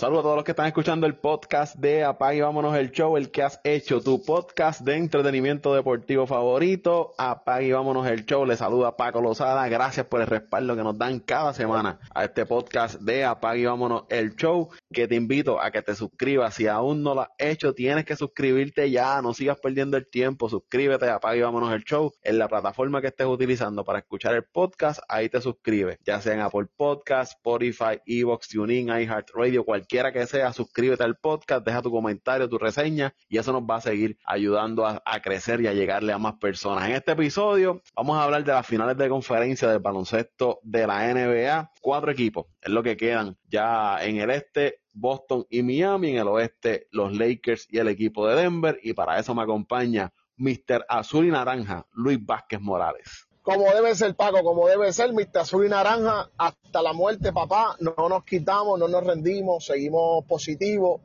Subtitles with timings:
[0.00, 3.18] Saludos a todos los que están escuchando el podcast de Apague y Vámonos el Show,
[3.18, 7.12] el que has hecho tu podcast de entretenimiento deportivo favorito.
[7.18, 8.46] Apague y Vámonos el Show.
[8.46, 9.68] Les saluda Paco Lozada.
[9.68, 13.64] Gracias por el respaldo que nos dan cada semana a este podcast de Apague y
[13.66, 14.70] Vámonos el Show.
[14.92, 16.54] Que te invito a que te suscribas.
[16.54, 19.20] Si aún no lo has hecho, tienes que suscribirte ya.
[19.22, 20.48] No sigas perdiendo el tiempo.
[20.48, 24.34] Suscríbete a Apague y Vámonos el Show en la plataforma que estés utilizando para escuchar
[24.34, 25.00] el podcast.
[25.08, 30.24] Ahí te suscribes, ya sea en Apple Podcast, Spotify, Evox, TuneIn, iHeartRadio, cualquier quiera que
[30.24, 34.16] sea, suscríbete al podcast, deja tu comentario, tu reseña y eso nos va a seguir
[34.24, 36.88] ayudando a, crecer y a llegarle a más personas.
[36.88, 41.12] En este episodio vamos a hablar de las finales de conferencia del baloncesto de la
[41.12, 41.72] NBA.
[41.80, 46.28] Cuatro equipos es lo que quedan ya en el este, Boston y Miami, en el
[46.28, 50.86] oeste los Lakers y el equipo de Denver y para eso me acompaña Mr.
[50.88, 55.38] Azul y Naranja, Luis Vázquez Morales como debe ser, Paco, como debe ser, Mr.
[55.40, 61.00] Azul y Naranja, hasta la muerte, papá, no nos quitamos, no nos rendimos, seguimos positivos,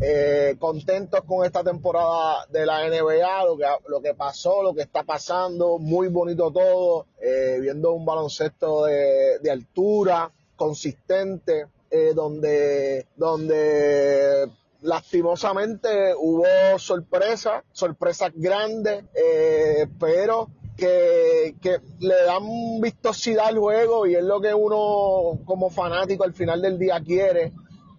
[0.00, 3.44] eh, contentos con esta temporada de la NBA,
[3.88, 9.50] lo que, pasó, lo que está pasando, muy bonito todo, eh, viendo un baloncesto de,
[9.50, 14.50] altura, consistente, eh, donde, donde
[14.82, 16.44] lastimosamente hubo
[16.78, 19.04] sorpresas, sorpresas grandes,
[19.98, 20.48] pero
[20.80, 26.62] que, le dan vistosidad al juego y es lo que uno como fanático al final
[26.62, 27.52] del día quiere.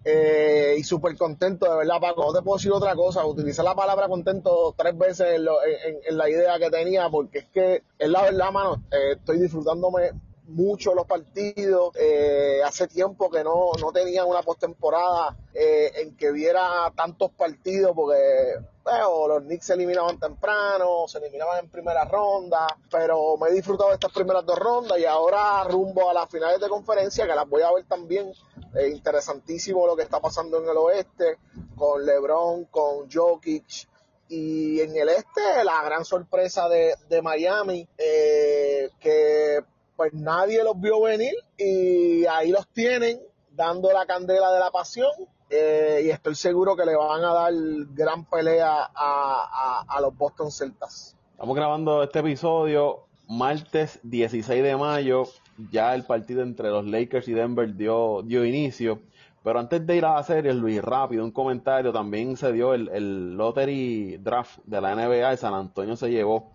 [0.04, 2.24] Eh, y súper contento, de verdad, Paco.
[2.24, 3.24] No te puedo decir otra cosa.
[3.24, 8.08] Utilicé la palabra contento tres veces en, la idea que tenía, porque es que es
[8.08, 8.82] la verdad, mano.
[8.90, 10.10] Eh, estoy disfrutándome
[10.52, 11.94] mucho los partidos.
[11.96, 17.92] Eh, hace tiempo que no, no tenía una postemporada eh, en que viera tantos partidos
[17.94, 23.52] porque bueno, los Knicks se eliminaban temprano, se eliminaban en primera ronda, pero me he
[23.52, 27.34] disfrutado de estas primeras dos rondas y ahora rumbo a las finales de conferencia que
[27.34, 28.32] las voy a ver también.
[28.74, 31.38] Eh, interesantísimo lo que está pasando en el oeste
[31.76, 33.86] con LeBron, con Jokic,
[34.28, 39.62] y en el este la gran sorpresa de, de Miami eh, que
[40.02, 43.20] pues nadie los vio venir y ahí los tienen
[43.52, 45.12] dando la candela de la pasión
[45.48, 47.52] eh, y estoy seguro que le van a dar
[47.94, 51.16] gran pelea a, los Boston Celtas.
[51.30, 55.22] Estamos grabando este episodio martes 16 de mayo,
[55.70, 58.98] ya el partido entre los Lakers y Denver dio, dio inicio.
[59.44, 61.92] Pero antes de ir a la serie, Luis, rápido, un comentario.
[61.92, 66.51] También se dio el, el lottery draft de la NBA y San Antonio se llevó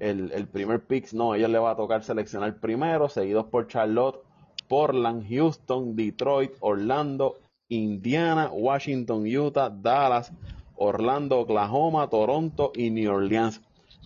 [0.00, 3.68] el, el primer pick, no, a ellos le va a tocar seleccionar primero, seguidos por
[3.68, 4.20] Charlotte,
[4.68, 10.32] Portland, Houston, Detroit, Orlando, Indiana, Washington, Utah, Dallas,
[10.76, 13.60] Orlando, Oklahoma, Toronto y New Orleans.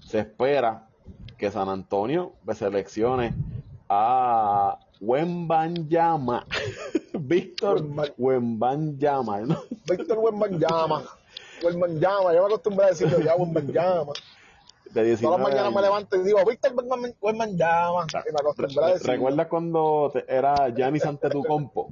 [0.06, 0.88] Se espera
[1.36, 3.34] que San Antonio seleccione
[3.88, 6.46] a Wembanyama.
[7.14, 7.84] Víctor
[8.16, 9.40] Wembanyama.
[9.40, 9.62] ¿no?
[9.88, 11.04] Víctor Wembanyama.
[11.64, 14.12] Wembanyama, yo me acostumbré a decirlo ya Wembanyama
[15.02, 16.72] de Todas las mañanas me levanto y digo, Víctor
[17.20, 18.06] Westman llama.
[19.02, 21.88] ¿Recuerdas cuando era Giannis ante tu compo?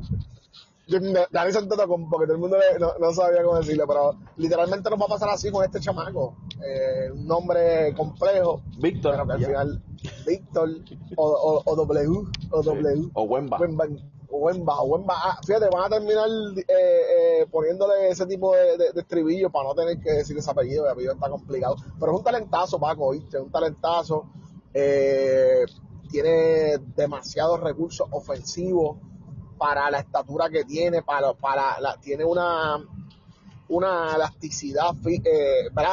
[0.87, 2.59] Giannis ante tu compo, que todo el mundo
[3.01, 6.37] no, sabía cómo decirle, pero literalmente nos va a pasar así con este chamaco.
[6.65, 8.63] Eh, un nombre complejo.
[8.79, 9.13] Víctor.
[9.13, 9.83] Pero que al final,
[10.27, 10.71] Víctor,
[11.17, 12.09] o, o, W,
[12.51, 13.11] o W.
[13.15, 13.59] O Wemba.
[13.59, 13.87] Wemba,
[14.31, 14.75] Wemba.
[15.09, 19.75] Ah, fíjate, van a terminar eh, eh, poniéndole ese tipo de, de, estribillo para no
[19.75, 21.77] tener que decir ese apellido, el apellido está complicado.
[21.99, 23.39] Pero es un talentazo, Paco, ¿viste?
[23.39, 24.27] Un talentazo.
[24.75, 25.65] Eh,
[26.11, 28.99] tiene demasiados recursos ofensivos
[29.59, 32.79] para la estatura que tiene, para, para tiene una,
[33.69, 34.91] una elasticidad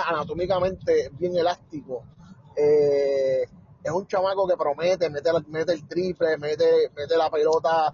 [0.07, 2.03] anatómicamente bien elástico.
[2.55, 3.47] Eh,
[3.83, 7.93] es un chamaco que promete, mete, mete el triple, mete, mete la pelota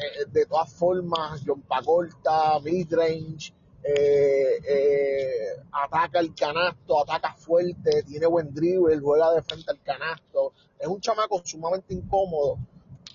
[0.00, 3.52] eh, de todas formas, jumpa corta, midrange,
[3.82, 10.52] eh, eh, ataca el canasto, ataca fuerte, tiene buen dribble, juega de frente al canasto.
[10.78, 12.58] Es un chamaco sumamente incómodo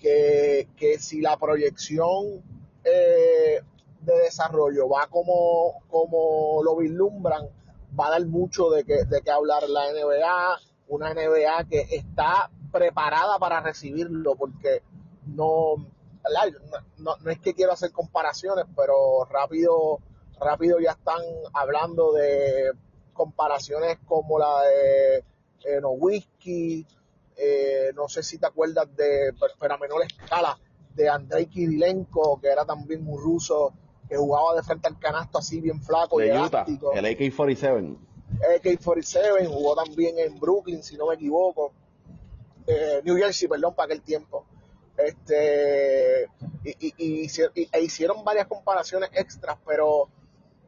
[0.00, 0.68] que,
[1.00, 2.42] si la proyección
[2.84, 7.48] de desarrollo va como, como lo vislumbran,
[7.98, 12.48] va a dar mucho de que, de que hablar la NBA, una NBA que está
[12.70, 14.82] preparada para recibirlo porque
[15.26, 15.74] no
[16.98, 20.00] no, no, es que quiero hacer comparaciones, pero rápido,
[20.40, 21.22] rápido ya están
[21.54, 22.72] hablando de
[23.12, 25.16] comparaciones como la de
[25.64, 26.86] eh, No Whisky,
[27.36, 30.58] eh, no sé si te acuerdas de, pero a menor escala,
[30.94, 33.72] de Andrei Kirilenko, que era también un ruso
[34.08, 36.92] que jugaba de frente al canasto así bien flaco y elástico.
[36.92, 37.96] El AK-47.
[38.58, 41.72] AK-47 jugó también en Brooklyn, si no me equivoco.
[42.66, 44.44] Eh, New Jersey, perdón, para aquel tiempo.
[44.98, 46.26] Este,
[46.64, 47.30] y, y,
[47.72, 50.08] e hicieron varias comparaciones extras, pero,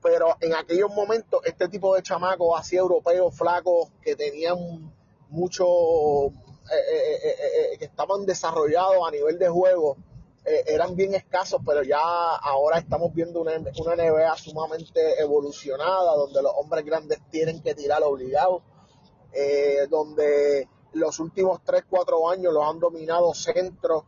[0.02, 4.92] pero en aquellos momentos este tipo de chamacos así europeos, flacos, que tenían
[5.30, 7.36] mucho, eh, eh,
[7.72, 9.96] eh, que estaban desarrollados a nivel de juego,
[10.66, 16.52] eran bien escasos, pero ya ahora estamos viendo una, una NBA sumamente evolucionada, donde los
[16.56, 18.62] hombres grandes tienen que tirar obligados,
[19.90, 24.04] donde los últimos 3, 4 años los han dominado centros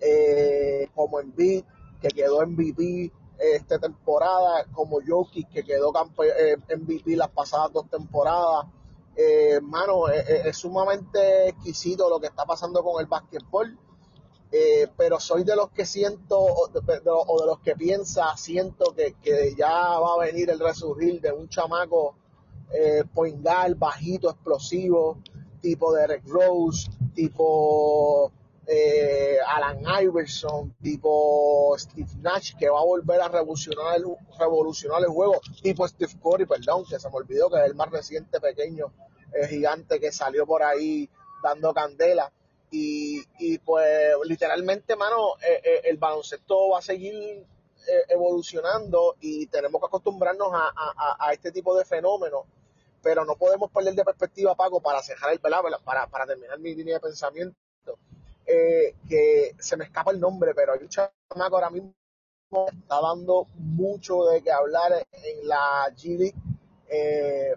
[0.00, 1.64] eh, como Embiid,
[2.00, 5.92] que quedó MVP esta temporada, como Jokic, que quedó
[6.24, 8.66] eh, MVP las pasadas dos temporadas.
[9.16, 13.76] Eh, mano, es sumamente exquisito lo que está pasando con el básquetbol,
[14.96, 20.14] pero soy de los que siento, o de, los que piensa, siento que, ya va
[20.14, 22.14] a venir el resurgir de un chamaco
[22.72, 23.04] eh,
[23.76, 25.18] bajito, explosivo,
[25.60, 28.30] tipo Derek Rose, tipo
[28.70, 35.88] eh, Alan Iverson, tipo Steve Nash, que va a volver a revolucionar el, juego, tipo
[35.88, 38.92] Steve Curry, perdón, que se me olvidó que es el más reciente pequeño
[39.32, 41.08] eh, gigante que salió por ahí
[41.42, 42.30] dando candela.
[42.70, 47.46] Y, pues literalmente, mano, eh, el baloncesto va a seguir
[48.10, 52.42] evolucionando y tenemos que acostumbrarnos a, este tipo de fenómenos.
[53.02, 56.96] Pero no podemos perder de perspectiva, Paco, para cerrar el para, para terminar mi línea
[56.96, 57.56] de pensamiento,
[58.50, 61.92] eh, que se me escapa el nombre, pero hay un chamaco ahora mismo
[62.50, 66.32] que está dando mucho de que hablar en la G
[66.88, 67.54] eh,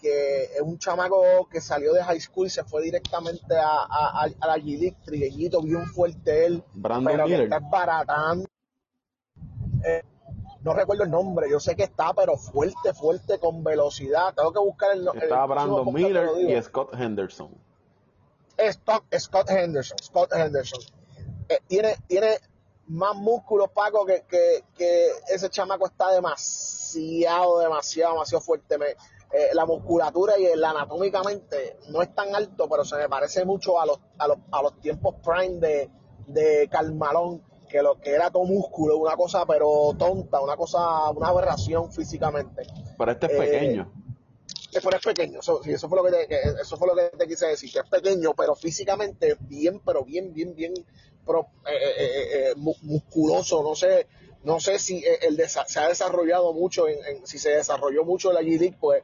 [0.00, 4.56] que es un chamaco que salió de high school y se fue directamente a, la
[4.56, 8.46] G League, trigueñito, bien fuerte él, Brandon pero que está baratando.
[9.84, 10.02] Eh,
[10.62, 14.34] no recuerdo el nombre, yo sé que está, pero fuerte, fuerte, con velocidad.
[14.34, 15.24] Tengo que buscar el nombre.
[15.24, 17.67] Está Brandon Miller y Scott Henderson.
[18.72, 20.80] Scott, Scott Henderson, Scott Henderson.
[21.48, 22.38] Eh, tiene, tiene
[22.88, 28.76] más músculos, Paco, que, que, ese chamaco está demasiado, demasiado, demasiado fuerte.
[29.30, 33.80] Eh, la musculatura y el anatómicamente no es tan alto, pero se me parece mucho
[33.80, 35.90] a los, a los, a los tiempos prime de,
[36.26, 41.28] de Carmalón que lo que era todo músculo, una cosa pero tonta, una cosa, una
[41.28, 42.62] aberración físicamente.
[42.96, 43.92] Pero este es eh, pequeño.
[44.78, 47.72] Eso es pequeño, eso, fue lo que te, eso fue lo que te quise decir,
[47.72, 50.86] que es pequeño, pero físicamente bien, pero bien, bien, bien eh,
[51.66, 54.06] eh, musculoso, no sé,
[54.44, 58.42] no sé si el se ha desarrollado mucho, en, si se desarrolló mucho en la
[58.42, 59.02] G-League, pues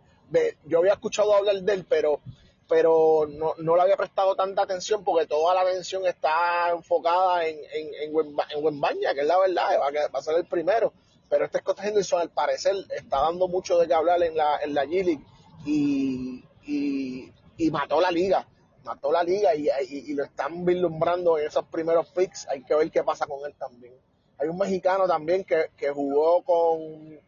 [0.64, 2.20] yo había escuchado hablar de él, pero
[2.68, 7.58] pero no, no le había prestado tanta atención porque toda la atención está enfocada en,
[7.72, 10.92] en, en, que es la verdad, va a, va a ser el primero.
[11.28, 14.74] Pero este Scott Henderson, al parecer, está dando mucho de qué hablar en la, en
[14.74, 15.24] la G-League
[15.64, 18.46] y, y, mató la liga.
[18.84, 22.46] Mató la liga y, y, lo están vislumbrando en esos primeros picks.
[22.48, 23.94] Hay que ver qué pasa con él también.
[24.38, 27.18] Hay un mexicano también que, que jugó con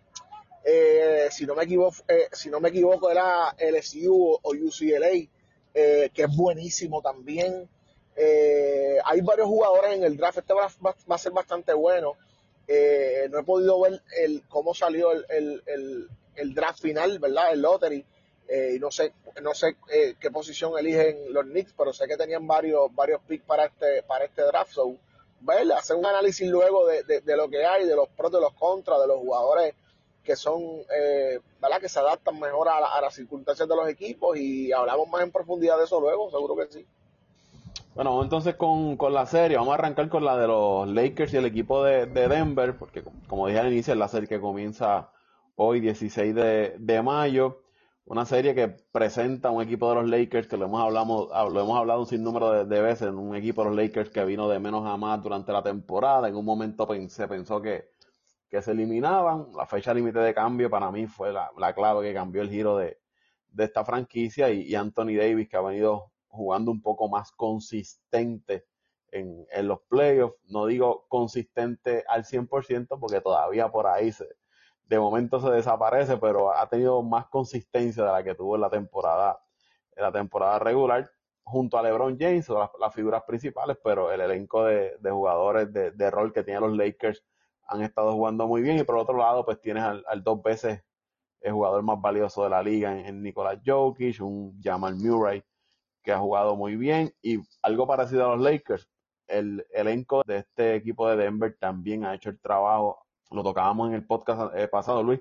[0.68, 5.28] eh, si no me equivoco, eh, si no me equivoco era LSU o UCLA,
[5.72, 7.68] eh, que es buenísimo también.
[9.04, 12.14] hay varios jugadores en el draft, este va, a ser bastante bueno.
[13.30, 15.62] no he podido ver el, cómo salió el,
[16.34, 17.52] el, draft final, ¿verdad?
[17.52, 18.04] El lottery.
[18.48, 19.12] Y no sé,
[19.42, 19.76] no sé
[20.20, 24.24] qué posición eligen los Knicks, pero sé que tenían varios, varios picks para este, para
[24.24, 24.72] este draft.
[24.72, 24.96] So,
[25.76, 29.00] hacer un análisis luego de, de, lo que hay, de los pros, de los contras,
[29.00, 29.74] de los jugadores
[30.26, 30.60] que son,
[30.94, 31.80] eh, ¿verdad?
[31.80, 35.78] Que se adaptan mejor a, las circunstancias de los equipos y hablamos más en profundidad
[35.78, 36.86] de eso luego, seguro que sí.
[37.94, 41.36] Bueno, entonces con, con la serie, vamos a arrancar con la de los Lakers y
[41.38, 45.10] el equipo de, Denver, porque como dije al inicio, es la serie que comienza
[45.54, 47.62] hoy, 16 de, mayo,
[48.06, 51.78] una serie que presenta un equipo de los Lakers que lo hemos hablado, lo hemos
[51.78, 54.86] hablado un sinnúmero de, de veces, un equipo de los Lakers que vino de menos
[54.86, 57.96] a más durante la temporada, en un momento se pensó que
[58.48, 59.48] que se eliminaban.
[59.54, 62.98] La fecha límite de cambio para mí fue la, clave que cambió el giro de,
[63.58, 68.66] esta franquicia y, Anthony Davis que ha venido jugando un poco más consistente
[69.10, 70.36] en, los playoffs.
[70.48, 74.26] No digo consistente al 100% porque todavía por ahí se,
[74.86, 78.70] de momento se desaparece, pero ha tenido más consistencia de la que tuvo en la
[78.70, 79.40] temporada,
[79.94, 81.10] en la temporada regular
[81.46, 86.32] junto a LeBron James, las, figuras principales, pero el elenco de, jugadores de, de, rol
[86.32, 87.24] que tienen los Lakers
[87.68, 88.78] han estado jugando muy bien.
[88.78, 90.82] Y por otro lado pues tienes al, dos veces
[91.40, 95.42] el jugador más valioso de la liga en, Nicolás Jokic, un Jamal Murray
[96.02, 97.12] que ha jugado muy bien.
[97.22, 98.88] Y algo parecido a los Lakers,
[99.28, 103.94] el elenco de este equipo de Denver también ha hecho el trabajo, lo tocábamos en
[103.94, 105.20] el podcast eh, pasado Luis,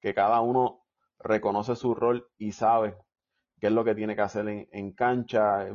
[0.00, 0.84] que cada uno
[1.18, 2.96] reconoce su rol y sabe
[3.60, 5.68] qué es lo que tiene que hacer en, en cancha,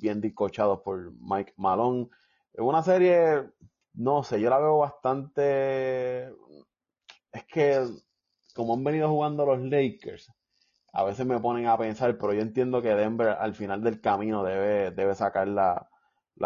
[0.00, 2.08] bien discochados por Mike Malone.
[2.52, 3.50] Es una serie
[3.94, 6.28] no sé, yo la veo bastante,
[7.32, 7.84] es que
[8.54, 10.32] como han venido jugando los Lakers,
[10.92, 14.42] a veces me ponen a pensar, pero yo entiendo que Denver al final del camino
[14.44, 15.88] debe, debe sacar la,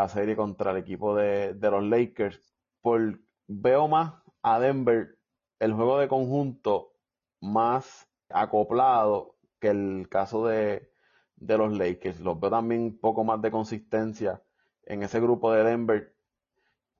[0.08, 2.40] serie contra el equipo de, los Lakers.
[2.82, 4.14] Por, veo más
[4.44, 5.18] a Denver
[5.58, 6.92] el juego de conjunto
[7.40, 10.90] más acoplado que el caso de,
[11.36, 12.20] de los Lakers.
[12.20, 14.42] Los veo también un poco más de consistencia
[14.84, 16.14] en ese grupo de Denver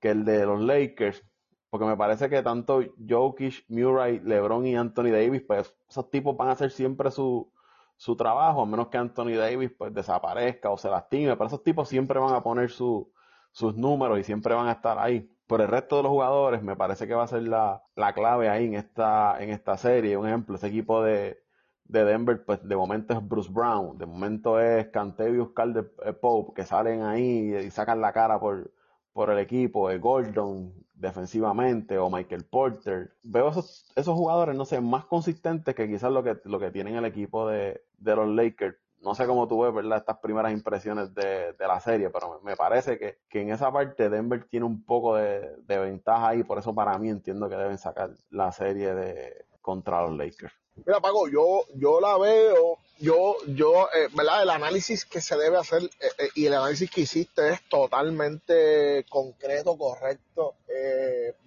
[0.00, 1.22] que el de los Lakers.
[1.68, 6.48] Porque me parece que tanto Jokic, Murray, LeBron y Anthony Davis, pues esos tipos van
[6.48, 7.52] a hacer siempre su,
[7.96, 11.36] su trabajo, a menos que Anthony Davis pues desaparezca o se lastime.
[11.36, 13.12] Pero esos tipos siempre van a poner su,
[13.50, 15.33] sus números y siempre van a estar ahí.
[15.46, 18.48] Por el resto de los jugadores, me parece que va a ser la, la clave
[18.48, 20.16] ahí en esta, en esta serie.
[20.16, 21.42] Un ejemplo, ese equipo de,
[21.84, 26.66] de Denver, pues de momento es Bruce Brown, de momento es Cantevius Calder Pope, que
[26.66, 28.70] salen ahí y sacan la cara por,
[29.12, 33.12] por el equipo, de Gordon defensivamente o Michael Porter.
[33.22, 36.96] Veo esos, esos jugadores, no sé, más consistentes que quizás lo que, lo que tienen
[36.96, 38.76] el equipo de, los Lakers.
[39.04, 39.98] No sé cómo tú ves, ¿verdad?
[39.98, 44.66] Estas primeras impresiones de, la serie, pero me, parece que, en esa parte Denver tiene
[44.66, 48.50] un poco de, de ventaja ahí, por eso para mí entiendo que deben sacar la
[48.52, 50.52] serie de contra los Lakers.
[50.76, 54.42] Mira, Paco, yo, yo la veo, yo, yo, eh, ¿verdad?
[54.42, 59.06] El análisis que se debe hacer eh, eh, y el análisis que hiciste es totalmente
[59.08, 60.54] concreto, correcto.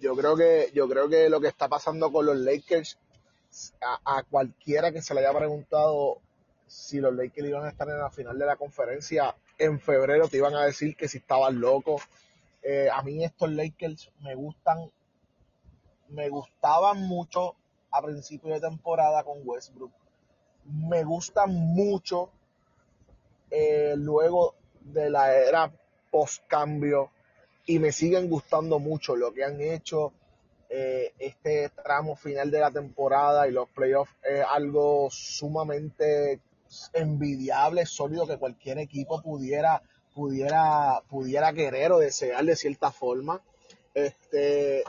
[0.00, 2.98] yo creo que, yo creo que lo que está pasando con los Lakers,
[4.04, 6.18] a, cualquiera que se le haya preguntado
[6.68, 10.36] si los Lakers iban a estar en la final de la conferencia en febrero, te
[10.36, 12.02] iban a decir que si estaban locos.
[12.92, 14.90] a mí estos Lakers me gustan,
[16.08, 17.56] me gustaban mucho
[17.90, 19.92] a principio de temporada con Westbrook.
[20.64, 22.30] Me gusta mucho
[23.50, 25.72] eh, luego de la era
[26.10, 27.10] post cambio
[27.66, 30.12] y me siguen gustando mucho lo que han hecho.
[30.70, 36.40] Eh, este tramo final de la temporada y los playoffs es algo sumamente
[36.92, 39.82] envidiable, sólido que cualquier equipo pudiera,
[40.14, 43.42] pudiera, pudiera querer o desear de cierta forma.
[43.94, 44.84] Este,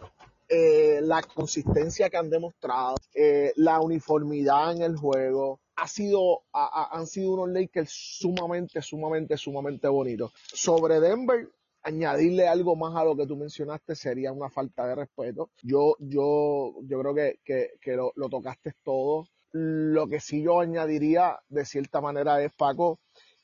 [0.47, 7.07] eh, la consistencia que han demostrado, eh, la uniformidad en el juego, ha sido, han
[7.07, 10.33] sido unos Lakers sumamente, sumamente, sumamente bonitos.
[10.51, 11.49] Sobre Denver,
[11.83, 15.51] añadirle algo más a lo que tú mencionaste sería una falta de respeto.
[15.61, 19.27] Yo, yo, yo creo que, que, lo, lo, tocaste todo.
[19.51, 22.99] Lo que sí yo añadiría de cierta manera es, Paco,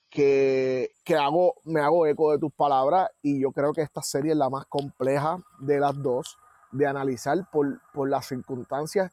[0.10, 4.32] que, que hago, me hago eco de tus palabras y yo creo que esta serie
[4.32, 6.38] es la más compleja de las dos
[6.72, 9.12] de analizar por, las circunstancias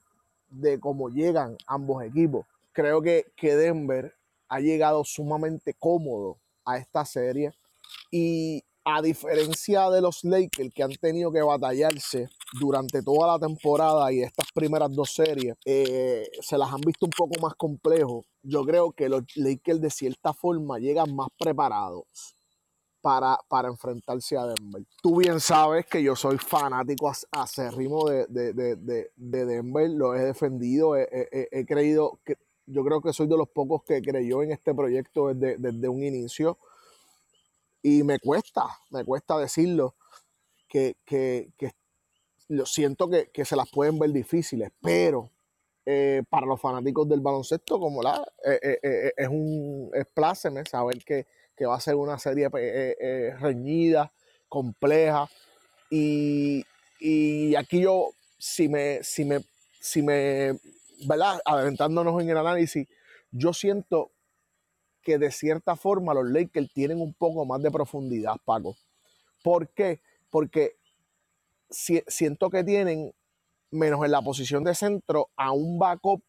[0.49, 2.47] de cómo llegan ambos equipos.
[2.73, 4.15] Creo que, que Denver
[4.49, 7.53] ha llegado sumamente cómodo a esta serie
[8.11, 12.29] y a diferencia de los Lakers que han tenido que batallarse
[12.59, 17.13] durante toda la temporada y estas primeras dos series eh, se las han visto un
[17.17, 22.37] poco más complejos, yo creo que los Lakers de cierta forma llegan más preparados
[23.01, 24.85] para, para enfrentarse a Denver.
[25.03, 30.21] Tú bien sabes que yo soy fanático acérrimo de, de, de, de Denver, lo he
[30.21, 34.75] defendido, he, creído, que, yo creo que soy de los pocos que creyó en este
[34.75, 36.59] proyecto desde, desde un inicio
[37.83, 39.97] y me cuesta, me cuesta decirlo,
[40.69, 41.67] que, que, que
[42.53, 45.31] lo siento que, que, se las pueden ver difíciles, pero
[45.85, 51.03] eh, para los fanáticos del baloncesto, como la, eh, eh, es un es pláceme saber
[51.05, 52.49] que, que va a ser una serie
[53.41, 54.13] reñida,
[54.49, 55.29] compleja.
[55.91, 56.65] Y,
[57.57, 59.41] aquí yo, si me, si me,
[59.81, 60.53] si me,
[61.07, 61.41] ¿verdad?
[61.45, 62.87] Adelantándonos en el análisis,
[63.33, 64.13] yo siento
[65.03, 68.77] que de cierta forma los Lakers tienen un poco más de profundidad, Paco.
[69.43, 70.01] ¿Por qué?
[70.31, 70.77] Porque
[71.73, 73.13] siento que tienen,
[73.71, 76.23] menos en la posición de centro, a un backup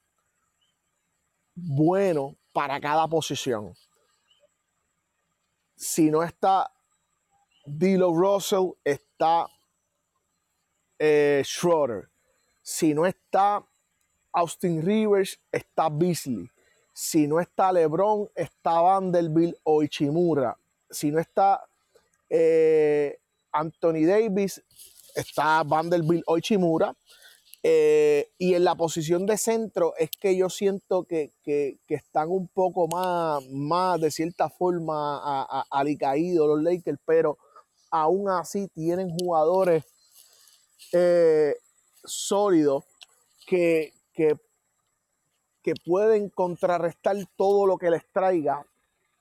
[1.55, 3.73] bueno para cada posición
[5.83, 6.71] si no está
[7.65, 9.47] Dilo Russell, está
[10.97, 12.09] eh, Schroeder.
[12.61, 13.65] Si no está
[14.31, 16.49] Austin Rivers, está Beasley.
[16.93, 20.57] Si no está LeBron, está Vanderbilt o Ichimura.
[20.89, 21.65] Si no está
[22.29, 23.19] eh,
[23.51, 24.63] Anthony Davis,
[25.15, 26.95] está Vanderbilt o Ichimura.
[27.65, 31.31] Eh, y en la posición de centro es que yo siento que,
[31.87, 37.37] están un poco más, más de cierta forma alicaídos los Lakers, pero
[37.89, 39.85] aún así tienen jugadores
[40.91, 41.55] eh,
[42.03, 42.83] sólidos
[43.47, 44.35] que, que,
[45.61, 48.65] que pueden contrarrestar todo lo que les traiga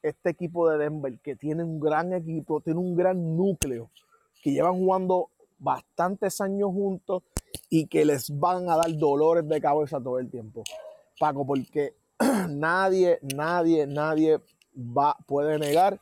[0.03, 3.91] este equipo de Denver, que tiene un gran equipo, tiene un gran núcleo,
[4.43, 5.31] que llevan jugando
[5.63, 7.23] bastantes años juntos
[7.71, 10.63] y que les van a dar dolores de cabeza todo el tiempo.
[11.19, 11.95] Paco, porque
[12.49, 14.41] nadie, nadie, nadie
[14.77, 16.01] va, puede negar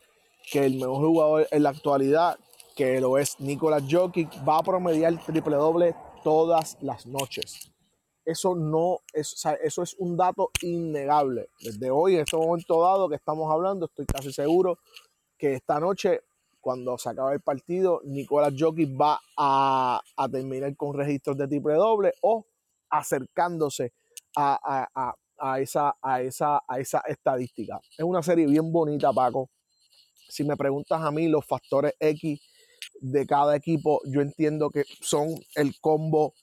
[0.51, 2.39] que el mejor jugador en la actualidad,
[2.75, 7.71] que lo es Nicolás Jokic, va a promediar triple doble todas las noches.
[8.25, 11.49] Eso no es, eso es un dato innegable.
[11.61, 14.79] Desde hoy, en este momento dado que estamos hablando, estoy casi seguro
[15.37, 16.21] que esta noche,
[16.61, 20.01] cuando se acabe el partido, Nicolás Jokic va a,
[20.31, 22.47] terminar con registros de triple doble o
[22.91, 23.93] acercándose
[24.37, 24.87] a,
[25.59, 27.81] esa, a, esa, a esa estadística.
[27.97, 29.51] Es una serie bien bonita, Paco.
[30.29, 32.41] Si me preguntas a mí los factores X
[33.01, 36.35] de cada equipo, yo entiendo que son el combo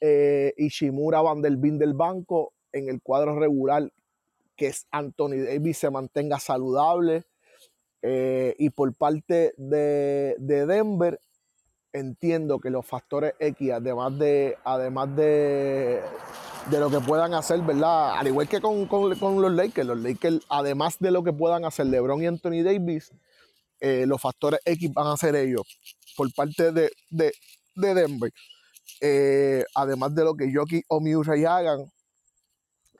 [0.00, 3.90] eh, Ishimura Vanderbilt del banco en el cuadro regular,
[4.56, 7.24] que es Anthony Davis se mantenga saludable.
[8.06, 11.18] Eh, y por parte de, Denver,
[11.90, 16.02] entiendo que los factores X, además de, además de,
[16.70, 18.18] de lo que puedan hacer, ¿verdad?
[18.18, 18.86] Al igual que con,
[19.40, 23.10] los Lakers, los Lakers, además de lo que puedan hacer LeBron y Anthony Davis,
[23.80, 25.62] eh, los factores X van a ser ellos
[26.14, 27.32] por parte de, de
[27.94, 28.30] Denver.
[29.00, 31.90] Eh, además de lo que Jockey o Murray hagan,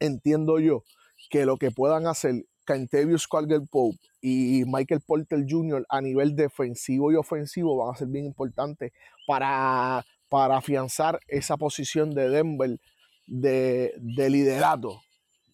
[0.00, 0.82] entiendo yo
[1.28, 5.84] que lo que puedan hacer Cantavius Colger Pope y Michael Porter Jr.
[5.88, 8.92] a nivel defensivo y ofensivo van a ser bien importantes
[9.26, 12.78] para, para afianzar esa posición de Denver
[13.26, 13.92] de,
[14.30, 15.00] liderato.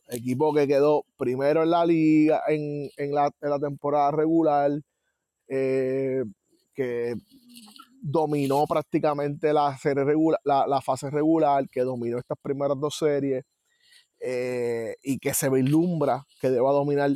[0.09, 4.73] Equipo que quedó primero en la liga en, la, temporada regular,
[5.49, 6.25] eh,
[6.75, 7.14] que
[8.02, 13.45] dominó prácticamente la, serie regular, la, fase regular, que dominó estas primeras dos series
[14.20, 17.10] eh, y que se vislumbra que deba dominar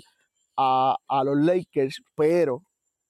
[0.56, 2.62] a, los Lakers, pero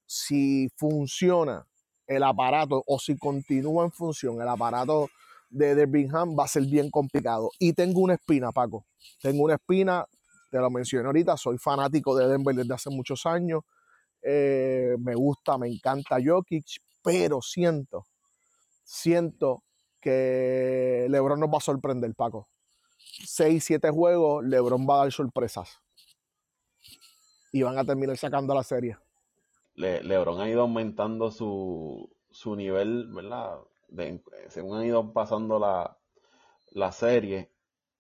[0.07, 1.67] si funciona
[2.07, 5.09] el aparato o si continúa en función el aparato
[5.49, 7.51] de Derbingham va a ser bien complicado.
[7.59, 8.85] Y tengo una espina, Paco.
[9.23, 10.05] Tengo una espina,
[10.51, 13.63] te lo mencioné ahorita, soy fanático de Denver desde hace muchos años.
[14.21, 16.65] Eh, me gusta, me encanta Jokic,
[17.03, 18.05] pero siento,
[18.83, 19.63] siento
[20.01, 22.49] que LeBron nos va a sorprender, Paco.
[23.23, 25.81] Seis, siete juegos, LeBron va a dar sorpresas.
[27.53, 28.97] Y van a terminar sacando la serie.
[29.77, 32.11] LeBron ha ido aumentando su,
[32.57, 33.59] nivel, ¿verdad?
[34.49, 37.51] según han ido pasando la, serie.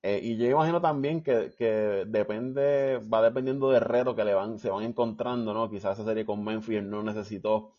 [0.02, 4.58] Eh, y yo imagino también que, que, depende, va dependiendo del reto que le van,
[4.58, 5.70] se van encontrando, ¿no?
[5.70, 7.74] Quizás esa serie con Memphis no necesitó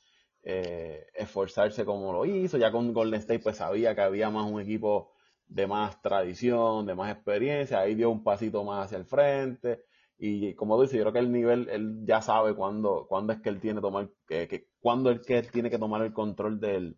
[0.48, 2.58] eh, esforzarse como lo hizo.
[2.58, 5.12] Ya con Golden State pues sabía que había más un equipo
[5.47, 9.86] de más tradición, de más experiencia, ahí dio un pasito más hacia el frente.
[10.17, 13.49] Y como dice, yo creo que el nivel, él ya sabe cuándo, cuándo es que
[13.49, 16.95] él tiene tomar, que, cuándo es que él tiene que tomar el control del,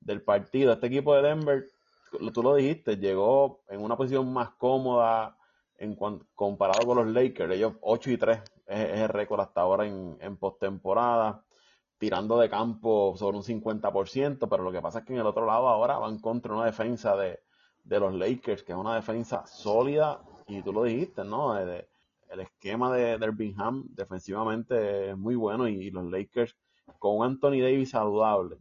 [0.00, 0.72] del partido.
[0.72, 1.66] Este equipo de Denver,
[2.32, 5.36] tú lo dijiste, llegó en una posición más cómoda
[5.78, 5.96] en
[6.34, 7.54] comparado con los Lakers.
[7.54, 11.42] Ellos 8 y 3 es, el récord hasta ahora en, en postemporada
[11.98, 15.46] tirando de campo sobre un 50%, pero lo que pasa es que en el otro
[15.46, 17.40] lado ahora van contra una defensa de,
[17.88, 21.56] los Lakers, que es una defensa sólida, y tú lo dijiste, ¿no?
[21.58, 26.56] el esquema de, de Birmingham defensivamente es muy bueno y, los Lakers
[26.98, 28.58] con Anthony Davis saludable,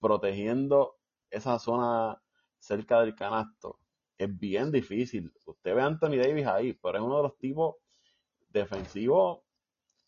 [0.00, 0.96] protegiendo
[1.30, 2.20] esa zona
[2.58, 3.78] cerca del canasto,
[4.18, 5.32] es bien difícil.
[5.46, 7.76] Usted ve a Anthony Davis ahí, pero es uno de los tipos
[8.50, 9.40] defensivos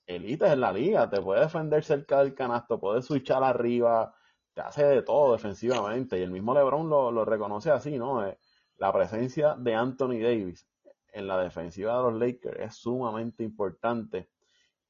[0.07, 4.15] elite en la liga, te puede defender cerca del canasto, puede switchar arriba,
[4.55, 6.19] te hace de todo defensivamente.
[6.19, 8.27] Y el mismo LeBron lo, reconoce así, ¿no?
[8.27, 8.39] Eh,
[8.79, 10.67] la presencia de Anthony Davis
[11.13, 14.31] en la defensiva de los Lakers es sumamente importante.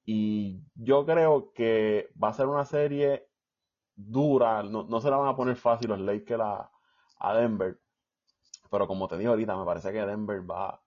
[0.04, 3.26] Y yo creo que va a ser una serie
[3.94, 7.80] dura, no, se la van a poner fácil los Lakers a, Denver.
[8.70, 10.82] Pero como te digo ahorita, me parece que Denver va,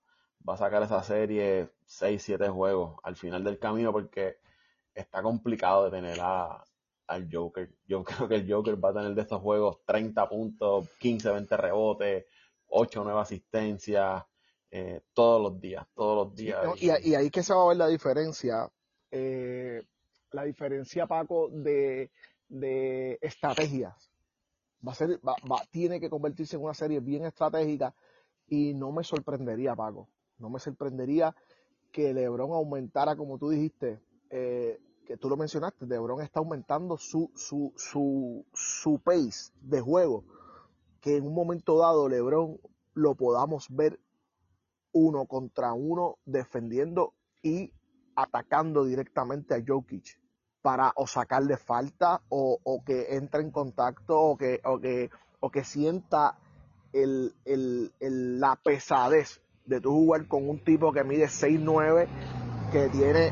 [0.47, 4.37] va a sacar esa serie 6, 7 juegos al final del camino porque
[4.93, 6.63] está complicado de tener a,
[7.07, 7.69] al Joker.
[7.87, 11.57] Yo creo que el Joker va a tener de estos juegos 30 puntos, 15, 20
[11.57, 12.25] rebotes,
[12.67, 14.23] 8, 9 asistencias,
[14.69, 16.59] eh, todos los días, todos los días.
[16.81, 18.69] y, ahí que se va a ver la diferencia,
[19.11, 19.81] eh,
[20.31, 22.11] la diferencia, Paco, de,
[22.49, 24.11] de estrategias.
[24.85, 25.35] Va a ser, va,
[25.71, 27.95] tiene que convertirse en una serie bien estratégica
[28.47, 31.33] y no me sorprendería, Paco, no me sorprendería
[31.91, 37.31] que LeBron aumentara, como tú dijiste, eh, que tú lo mencionaste, LeBron está aumentando su,
[37.35, 40.25] su, su, su pace de juego,
[41.01, 42.59] que en un momento dado LeBron
[42.93, 43.99] lo podamos ver
[44.91, 47.71] uno contra uno defendiendo y
[48.15, 50.19] atacando directamente a Jokic
[50.61, 55.49] para o sacarle falta o, o que entre en contacto o que, o que o
[55.49, 56.37] que sienta
[56.93, 57.33] el,
[58.39, 62.07] la pesadez de tu jugar con un tipo que mide 6'9,
[62.71, 63.31] que tiene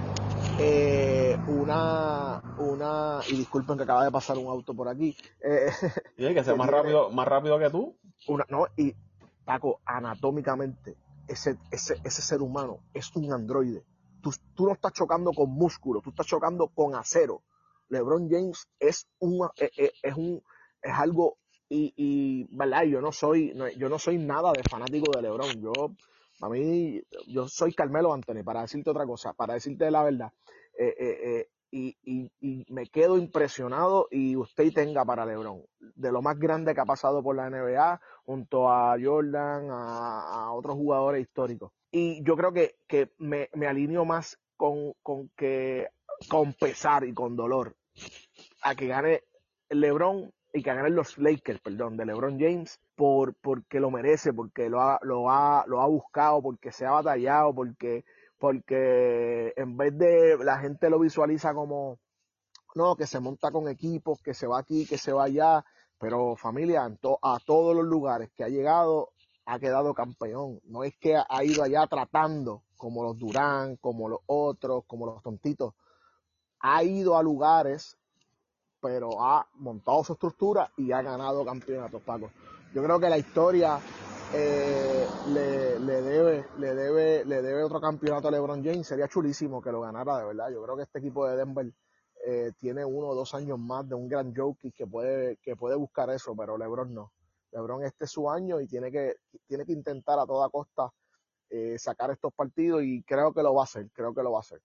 [0.60, 5.16] eh, una, una, y disculpen que acaba de pasar un auto por aquí.
[5.42, 5.70] Eh,
[6.18, 7.98] que sea más rápido, más rápido que tú.
[8.28, 8.96] Una, no, y
[9.44, 13.84] Paco, anatómicamente, ese, ese, ese ser humano es un androide.
[14.22, 17.44] Tú, tú no estás chocando con músculo, tú estás chocando con acero.
[17.90, 20.42] LeBron James es un, eh, eh, es, un,
[20.82, 21.38] es algo
[21.70, 22.84] y, y ¿verdad?
[22.84, 25.62] Yo no soy, yo no soy nada de fanático de LeBron.
[25.62, 25.96] Yo,
[26.42, 30.32] a mí, yo soy Carmelo Anthony, para decirte otra cosa, para decirte la verdad.
[30.78, 35.64] Eh, y, y, y, me quedo impresionado y usted tenga para LeBron,
[35.96, 40.76] de lo más grande que ha pasado por la NBA, junto a Jordan, a, otros
[40.76, 41.72] jugadores históricos.
[41.92, 45.88] Y yo creo que, que me, me alineo más con, con que
[46.30, 47.76] con pesar y con dolor
[48.62, 49.24] a que gane
[49.70, 54.70] LeBron y que ganen los Lakers, perdón, de LeBron James por porque lo merece, porque
[54.70, 58.06] lo ha, buscado, porque se ha batallado, porque
[58.40, 62.00] porque en vez de la gente lo visualiza como
[62.74, 65.66] no, que se monta con equipos, que se va aquí, que se va allá,
[66.00, 69.12] pero familia, a todos los lugares que ha llegado
[69.46, 70.62] ha quedado campeón.
[70.64, 75.22] No es que ha ido allá tratando como los Durán, como los otros, como los
[75.22, 75.74] tontitos.
[76.60, 77.98] Ha ido a lugares
[78.86, 82.30] pero ha montado su estructura y ha ganado campeonatos, Paco.
[82.72, 83.80] Yo creo que la historia
[84.32, 88.86] eh, le, debe, le, debe, le debe otro campeonato a LeBron James.
[88.86, 90.52] Sería chulísimo que lo ganara, de verdad.
[90.52, 91.74] Yo creo que este equipo de Denver
[92.28, 95.76] eh, tiene uno o dos años más de un gran jockey que puede, que puede
[95.76, 97.12] buscar eso, pero LeBron no.
[97.54, 99.16] LeBron este es su año y tiene que,
[99.48, 100.92] tiene que intentar a toda costa
[101.50, 104.38] eh, sacar estos partidos y creo que lo va a hacer, creo que lo va
[104.38, 104.62] a hacer.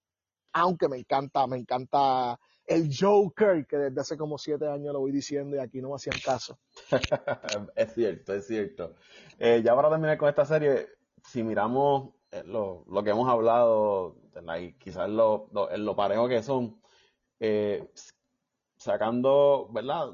[0.53, 2.39] Aunque me encanta, me encanta
[2.71, 5.97] el Joker, que desde hace como siete años lo voy diciendo y aquí no me
[5.97, 6.57] hacían caso.
[7.75, 8.95] es cierto, es cierto.
[9.41, 10.87] Eh, ya para terminar con esta serie,
[11.25, 14.15] si miramos eh, lo, que hemos hablado,
[14.61, 16.81] y quizás lo, lo, parejo que son,
[17.41, 17.91] eh,
[18.77, 20.13] sacando, ¿verdad?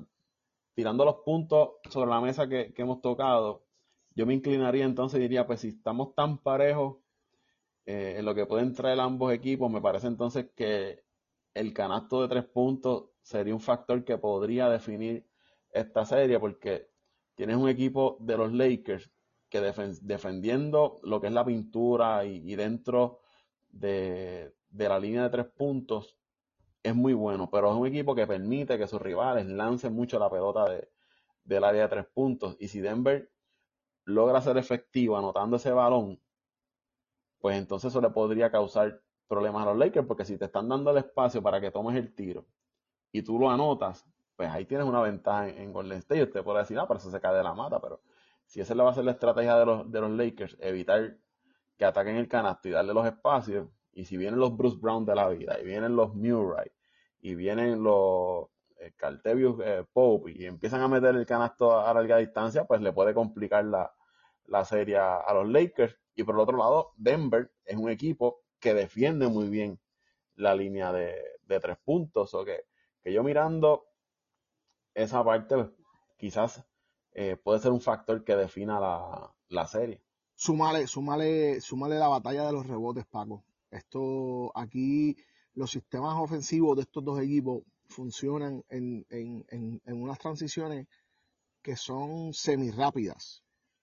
[0.75, 3.67] Tirando los puntos sobre la mesa que, que hemos tocado,
[4.15, 6.97] yo me inclinaría entonces y diría, pues si estamos tan parejos
[7.85, 11.06] en lo que pueden traer ambos equipos, me parece entonces que
[11.57, 15.27] el canasto de tres puntos sería un factor que podría definir
[15.71, 16.91] esta serie porque
[17.35, 19.11] tienes un equipo de los Lakers
[19.49, 23.21] que defendiendo lo que es la pintura y, dentro
[23.69, 26.19] de, la línea de tres puntos
[26.83, 30.31] es muy bueno, pero es un equipo que permite que sus rivales lancen mucho la
[30.31, 30.91] pelota de,
[31.45, 32.57] del área de tres puntos.
[32.61, 33.31] Y si Denver
[34.05, 36.21] logra ser efectivo anotando ese balón,
[37.39, 40.91] pues entonces eso le podría causar problemas a los Lakers, porque si te están dando
[40.91, 42.47] el espacio para que tomes el tiro
[43.13, 46.25] y tú lo anotas, pues ahí tienes una ventaja en, Golden State.
[46.25, 48.03] Usted puede decir, ah, pero eso se cae de la mata, pero
[48.45, 51.17] si esa va a ser la estrategia de los, de los Lakers, evitar
[51.77, 55.15] que ataquen el canasto y darle los espacios, y si vienen los Bruce Brown de
[55.15, 56.71] la vida, y vienen los Murray,
[57.21, 62.19] y vienen los eh, Cartevius eh, Pope, y empiezan a meter el canasto a, larga
[62.19, 63.93] distancia, pues le puede complicar la,
[64.45, 65.97] la serie a, a los Lakers.
[66.15, 69.79] Y por el otro lado, Denver es un equipo que defiende muy bien
[70.35, 71.17] la línea de,
[71.47, 72.35] tres puntos.
[72.35, 72.65] O que,
[73.03, 73.87] que, yo mirando
[74.95, 75.71] esa parte, pues,
[76.17, 76.65] quizás
[77.13, 78.81] eh, puede ser un factor que defina
[79.49, 80.03] la, serie.
[80.35, 83.45] Súmale, súmale, súmale la batalla de los rebotes, Paco.
[83.71, 85.17] Esto aquí,
[85.55, 90.87] los sistemas ofensivos de estos dos equipos funcionan en, en, en, unas transiciones
[91.63, 93.43] que son semi rápidas,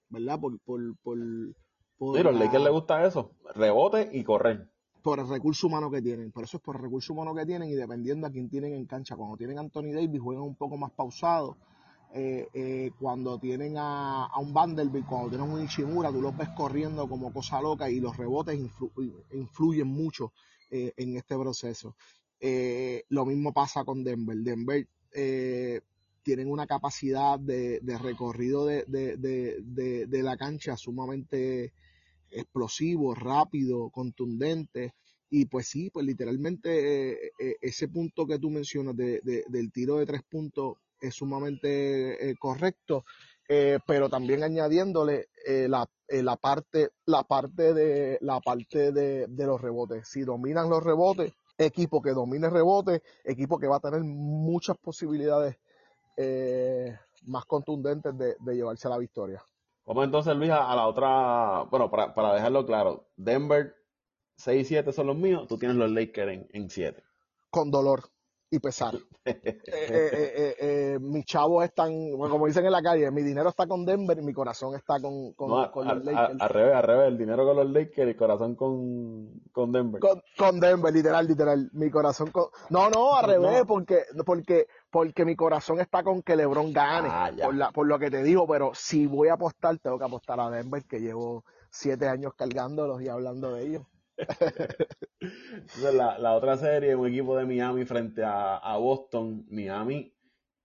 [0.10, 0.40] ¿verdad?
[0.40, 1.18] Por, por, por,
[1.98, 4.70] por los Lakers le gusta eso, rebote y correr.
[5.02, 7.70] Por el recurso humano que tienen, por eso es por el recurso humano que tienen
[7.70, 9.16] y dependiendo a quién tienen en cancha.
[9.16, 11.58] Cuando tienen a Anthony Davis juegan un poco más pausado.
[12.16, 17.10] Eh, eh, cuando tienen a, un Vanderbilt, cuando tienen un Ichimura, tú los ves corriendo
[17.10, 18.60] como cosa loca y los rebotes
[19.32, 20.32] influyen mucho
[20.70, 21.96] eh, en este proceso.
[23.10, 24.38] lo mismo pasa con Denver.
[24.38, 24.88] Denver
[26.24, 31.74] tienen una capacidad de, recorrido de, de, la cancha sumamente
[32.34, 34.94] explosivo, rápido, contundente.
[35.30, 39.98] Y pues sí, pues literalmente eh, eh, ese punto que tú mencionas de, del tiro
[39.98, 43.04] de tres puntos es sumamente eh, correcto,
[43.86, 45.28] pero también añadiéndole
[45.68, 50.08] la, la, parte, la parte, de, la parte de, los rebotes.
[50.08, 55.58] Si dominan los rebotes, equipo que domine rebotes, equipo que va a tener muchas posibilidades
[57.26, 59.44] más contundentes de, de llevarse a la victoria.
[59.86, 61.64] Vamos entonces, Luis, a, la otra.
[61.70, 63.76] Bueno, para, para, dejarlo claro, Denver
[64.38, 67.04] 6 y 7 son los míos, tú tienes los Lakers en, en 7.
[67.50, 68.04] Con dolor.
[68.50, 68.96] y pesar.
[69.26, 73.86] Eh, eh, eh, mis chavos están, como dicen en la calle, mi dinero está con
[73.86, 76.42] Denver y mi corazón está con, con, los Lakers.
[76.42, 80.02] al revés, al revés, el dinero con los Lakers y el corazón con, con Denver.
[80.38, 81.70] Con, Denver, literal, literal.
[81.72, 82.48] Mi corazón con...
[82.70, 87.32] No, no, al revés, porque, porque, porque mi corazón está con que LeBron gane, ah,
[87.42, 90.40] por, la, por lo que te digo, pero si voy a apostar, tengo que apostar
[90.40, 93.88] a Denver, que llevo siete años cargándolos y hablando de ellos.
[95.20, 100.14] Entonces, la, la, otra serie, un equipo de Miami frente a, a Boston, Miami,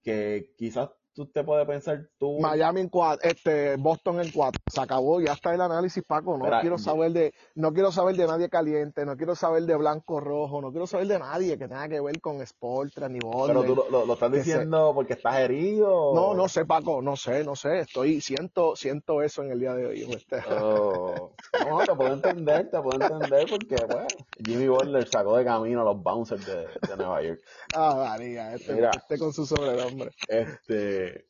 [0.03, 2.39] que quizás tú te puedes pensar tú.
[2.39, 4.58] Miami en cuatro, este, Boston en cuatro.
[4.71, 6.37] Se acabó, ya está el análisis, Paco.
[6.37, 10.21] No quiero saber de, no quiero saber de nadie caliente, no quiero saber de blanco
[10.21, 13.85] rojo, no quiero saber de nadie que tenga que ver con Sportra ni Pero tú
[13.91, 16.15] lo, estás diciendo porque estás herido.
[16.15, 17.81] No, no sé, Paco, no sé, no sé.
[17.81, 20.03] Estoy, siento, siento eso en el día de hoy.
[20.03, 20.43] Este.
[20.51, 21.33] Oh.
[21.69, 24.07] No, te puedo entender, te puedo entender porque, bueno,
[24.45, 27.41] Jimmy Butler sacó de camino a los bouncers de, de Nueva York.
[27.75, 30.11] Ah, María, este, este con su sobrenombre.
[30.29, 31.27] Este,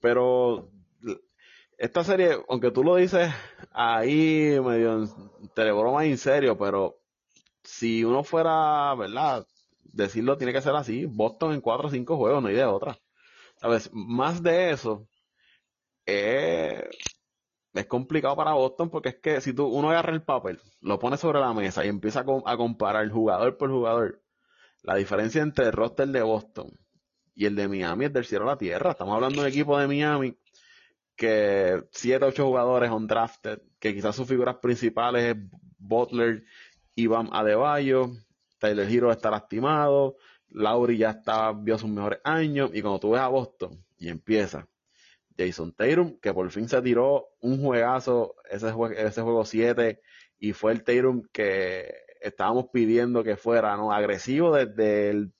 [0.00, 0.70] pero
[1.78, 3.32] esta serie, aunque tú lo dices
[3.70, 5.08] ahí medio
[5.92, 7.00] más en serio, pero
[7.62, 9.46] si uno fuera, ¿verdad?
[9.84, 11.06] Decirlo tiene que ser así.
[11.06, 12.98] Boston en 4 o 5 juegos, no hay de otra.
[13.56, 13.90] ¿Sabes?
[13.92, 15.08] Más de eso,
[17.74, 21.16] es complicado para Boston porque es que si tú uno agarra el papel, lo pone
[21.16, 24.20] sobre la mesa y empieza a, a comparar jugador por jugador,
[24.82, 26.70] la diferencia entre el roster de Boston
[27.34, 28.92] y el de Miami es del cielo a la tierra.
[28.92, 30.36] Estamos hablando de un equipo de Miami
[31.18, 35.36] que 7, 8 jugadores on drafted, que quizás sus figuras principales es
[35.76, 36.44] Butler
[36.94, 38.12] y Bam Adebayo,
[38.58, 40.16] Tyler Hero está lastimado,
[40.48, 44.68] Lauri ya está, vio sus mejores años, y cuando tú ves a Boston y empieza
[45.36, 50.00] Jason Tatum, que por fin se tiró un juegazo, ese, ese juego 7,
[50.38, 53.92] y fue el Tatum que estábamos pidiendo que fuera ¿no?
[53.92, 55.32] agresivo desde el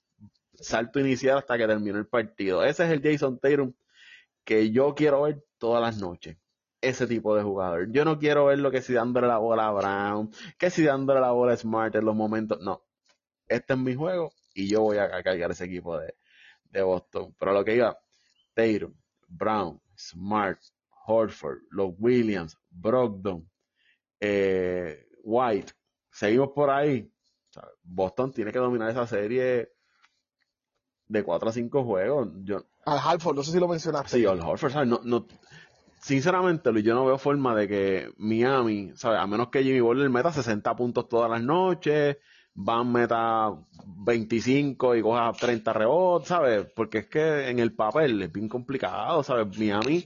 [0.54, 2.64] salto inicial hasta que terminó el partido.
[2.64, 3.74] Ese es el Jason Tatum
[4.44, 6.36] que yo quiero ver todas las noches.
[6.80, 7.90] Ese tipo de jugador.
[7.90, 11.20] Yo no quiero ver lo que si dándole la bola a Brown, que si dándole
[11.20, 12.60] la bola a Smart en los momentos.
[12.60, 12.84] No.
[13.48, 16.14] Este es mi juego y yo voy a, cargar ese equipo de,
[16.82, 17.34] Boston.
[17.38, 17.98] Pero lo que iba,
[18.54, 18.94] Tatum,
[19.26, 20.60] Brown, Smart,
[21.06, 23.48] Horford, los Williams, Brogdon,
[24.20, 25.72] eh, White.
[26.10, 27.10] Seguimos por ahí.
[27.82, 29.72] Boston tiene que dominar esa serie
[31.06, 32.28] de 4 a 5 juegos.
[32.44, 34.18] Yo, al Halford, no sé si lo mencionaste.
[34.18, 34.88] Sí, al Halford, ¿sabes?
[34.88, 35.26] No, no,
[36.00, 39.20] sinceramente, yo no veo forma de que Miami, ¿sabes?
[39.20, 42.16] A menos que Jimmy Butler meta 60 puntos todas las noches,
[42.60, 43.54] Van meta
[43.86, 46.66] 25 y coja 30 rebotes, ¿sabes?
[46.74, 49.56] Porque es que en el papel es bien complicado, ¿sabes?
[49.56, 50.04] Miami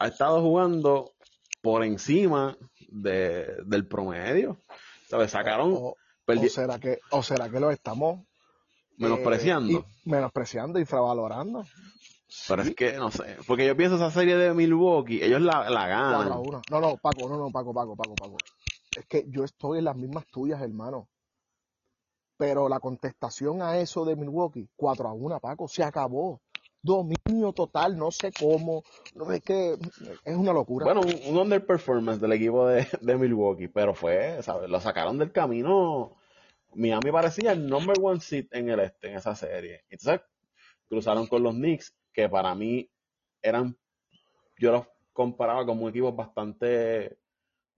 [0.00, 1.12] ha estado jugando
[1.62, 2.56] por encima
[2.88, 4.60] de, del promedio,
[5.08, 5.30] ¿sabes?
[5.30, 5.72] Sacaron...
[5.72, 5.94] O,
[6.26, 8.26] o, será que, ¿O será que lo estamos
[8.96, 9.78] Menospreciando.
[9.78, 11.64] Eh, menospreciando, infravalorando.
[12.48, 15.86] Pero es que, no sé, porque yo pienso esa serie de Milwaukee, ellos la, la
[15.86, 16.28] ganan.
[16.70, 18.36] No, no, Paco, no, no, Paco, Paco, Paco, Paco.
[18.96, 21.08] Es que yo estoy en las mismas tuyas, hermano.
[22.36, 26.40] Pero la contestación a eso de Milwaukee, 4 a 1, Paco, se acabó.
[26.82, 28.82] Dominio total, no sé cómo.
[29.14, 29.78] No, es que
[30.24, 30.84] es una locura.
[30.84, 34.68] Bueno, un, underperformance del equipo de, de Milwaukee, pero fue, ¿sabes?
[34.68, 36.16] Lo sacaron del camino
[36.76, 39.84] Miami parecía el number one seed en el este, en esa serie.
[39.88, 40.20] Entonces,
[40.88, 42.88] cruzaron con los Knicks, que para mí
[43.42, 43.76] eran,
[44.56, 47.18] yo los comparaba como un equipo bastante,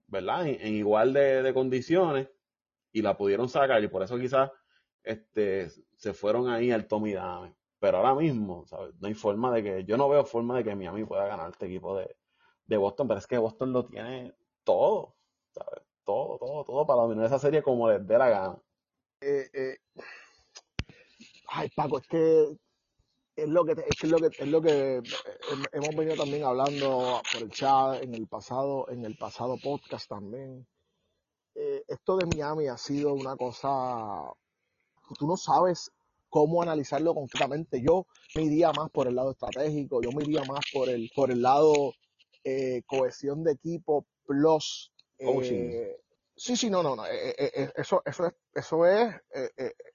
[0.07, 0.47] ¿verdad?
[0.47, 2.29] En, igual de, condiciones,
[2.93, 4.51] y la pudieron sacar, y por eso quizás
[5.03, 7.55] este, se fueron ahí al Tommy Dame.
[7.79, 8.95] Pero ahora mismo, ¿sabes?
[8.99, 11.65] No hay forma de que, yo no veo forma de que Miami pueda ganar este
[11.65, 12.15] equipo de,
[12.65, 15.15] de Boston, pero es que Boston lo tiene todo,
[15.51, 15.83] ¿sabes?
[16.03, 18.61] Todo, todo, todo para dominar esa serie como les dé la gana.
[19.21, 19.77] Eh, eh,
[21.49, 22.57] ay, Paco, es que
[23.37, 25.01] es lo que es lo que es lo que
[25.71, 30.67] hemos venido también hablando por el chat en el pasado en el pasado podcast también
[31.55, 34.33] eh, esto de Miami ha sido una cosa
[35.17, 35.91] tú no sabes
[36.29, 40.65] cómo analizarlo concretamente yo me iría más por el lado estratégico yo me iría más
[40.73, 41.93] por el por el lado
[42.87, 44.91] cohesión de equipo plus
[46.37, 47.05] Sí, sí, no, no, no.
[47.07, 49.15] Eh, eh, eh, eso, eso es, eso es,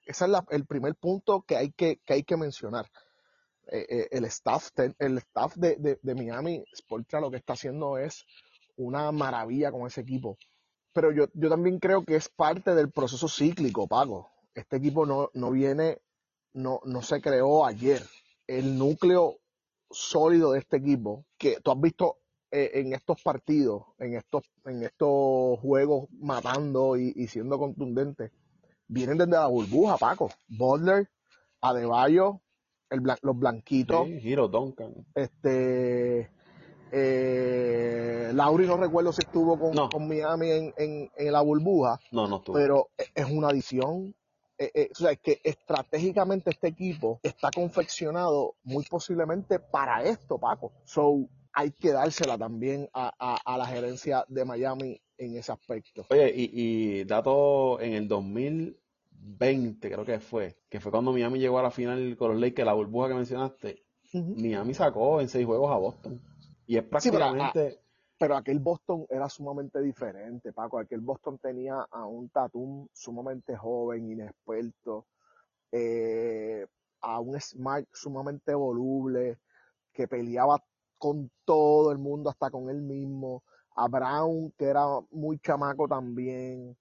[0.05, 2.85] ese es el primer punto que hay que, que hay que mencionar.
[3.67, 8.25] El staff, el staff de, de, de Miami Sportra lo que está haciendo es
[8.75, 10.37] una maravilla con ese equipo.
[10.93, 14.29] Pero yo, yo también creo que es parte del proceso cíclico, Pago.
[14.53, 15.99] Este equipo no, no viene,
[16.53, 18.03] no, no se creó ayer.
[18.45, 19.39] El núcleo
[19.89, 22.17] sólido de este equipo, que tú has visto
[22.51, 28.31] eh, en estos partidos, en estos, en estos juegos matando y, siendo contundentes,
[28.87, 30.29] vienen desde la burbuja, Paco.
[30.47, 31.09] Butler,
[31.61, 32.41] Adebayo,
[32.93, 34.93] el blan- los blanquitos, Sí, Hiro Duncan.
[35.15, 36.29] este
[36.91, 39.89] eh, Lauri no recuerdo si estuvo con, No.
[39.89, 42.55] con Miami en, en, en la burbuja, No, no estuvo.
[42.55, 44.13] pero e- es una adición.
[44.59, 50.37] Eh, eh, o sea, es que estratégicamente este equipo está confeccionado muy posiblemente para esto,
[50.37, 50.71] Paco.
[50.85, 56.05] So, hay que dársela también a, a, a la gerencia de Miami en ese aspecto.
[56.09, 56.51] Oye, y,
[56.99, 58.07] y dato en el
[59.23, 62.65] 2020, creo que fue, que fue cuando Miami llegó a la final con los Lakers,
[62.65, 63.83] la burbuja que mencionaste.
[64.13, 66.21] Miami sacó en seis juegos a Boston.
[66.67, 67.79] Y es Sí, pero, ah, prácticamente,
[68.19, 70.79] Pero aquel Boston era sumamente diferente, Paco.
[70.79, 75.07] Aquel Boston tenía a un Tatum sumamente joven, inexperto,
[75.71, 76.65] eh,
[77.01, 79.39] a un Smart sumamente voluble,
[79.91, 80.63] que peleaba
[80.97, 83.43] con todo el mundo, hasta con él mismo,
[83.75, 86.77] a Brown, que era muy chamaco también.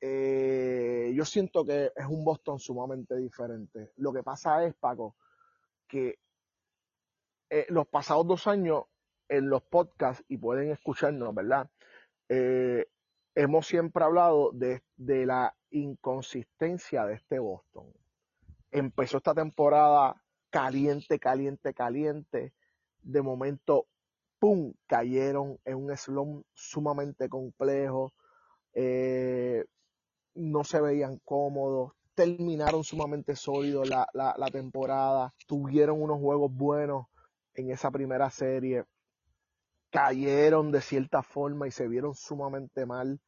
[0.00, 3.92] Eh, yo siento que es un Boston sumamente diferente.
[3.96, 5.16] Lo que pasa es, Paco,
[5.88, 6.18] que
[7.50, 8.84] eh, los pasados dos años
[9.28, 11.68] en los podcasts, y pueden escucharnos, ¿verdad?
[12.28, 12.86] Eh,
[13.34, 17.92] hemos siempre hablado de, de la inconsistencia de este Boston.
[18.70, 22.52] Empezó esta temporada caliente, caliente, caliente.
[23.02, 23.86] De momento,
[24.38, 24.72] ¡pum!
[24.86, 28.12] cayeron en un slump sumamente complejo.
[28.72, 29.64] Eh,
[30.36, 31.92] no se veían cómodos.
[32.14, 35.34] Terminaron sumamente sólidos la, la, la temporada.
[35.46, 37.06] Tuvieron unos juegos buenos
[37.54, 38.84] en esa primera serie.
[39.90, 43.20] Cayeron de cierta forma y se vieron sumamente mal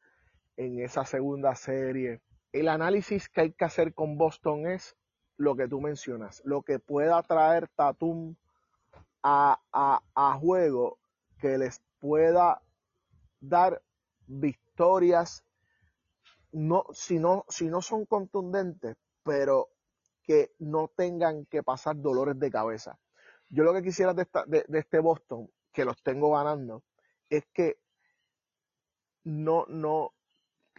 [0.57, 2.21] en esa segunda serie.
[2.51, 4.95] El análisis que hay que hacer con Boston es
[5.37, 8.35] lo que tú mencionas, lo que pueda traer Tatum
[9.23, 10.99] a, a, a juego
[11.39, 12.61] que les pueda
[13.39, 13.81] dar
[14.27, 15.45] victorias,
[16.51, 19.69] no, si, no, si no son contundentes, pero
[20.23, 22.99] que no tengan que pasar dolores de cabeza.
[23.49, 26.83] Yo lo que quisiera de, esta- de- de este Boston, que los tengo ganando,
[27.29, 27.77] es que
[29.23, 30.13] no, no,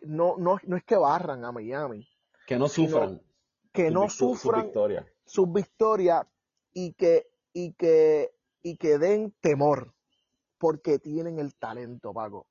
[0.02, 2.08] no, no, no es que barran a Miami,
[2.46, 3.20] que no sufran
[3.72, 5.06] que no victu- sus sufran victorias.
[5.26, 6.26] sus victorias
[6.72, 9.94] y que, y que, y que den temor,
[10.58, 12.46] porque tienen el talento, Paco.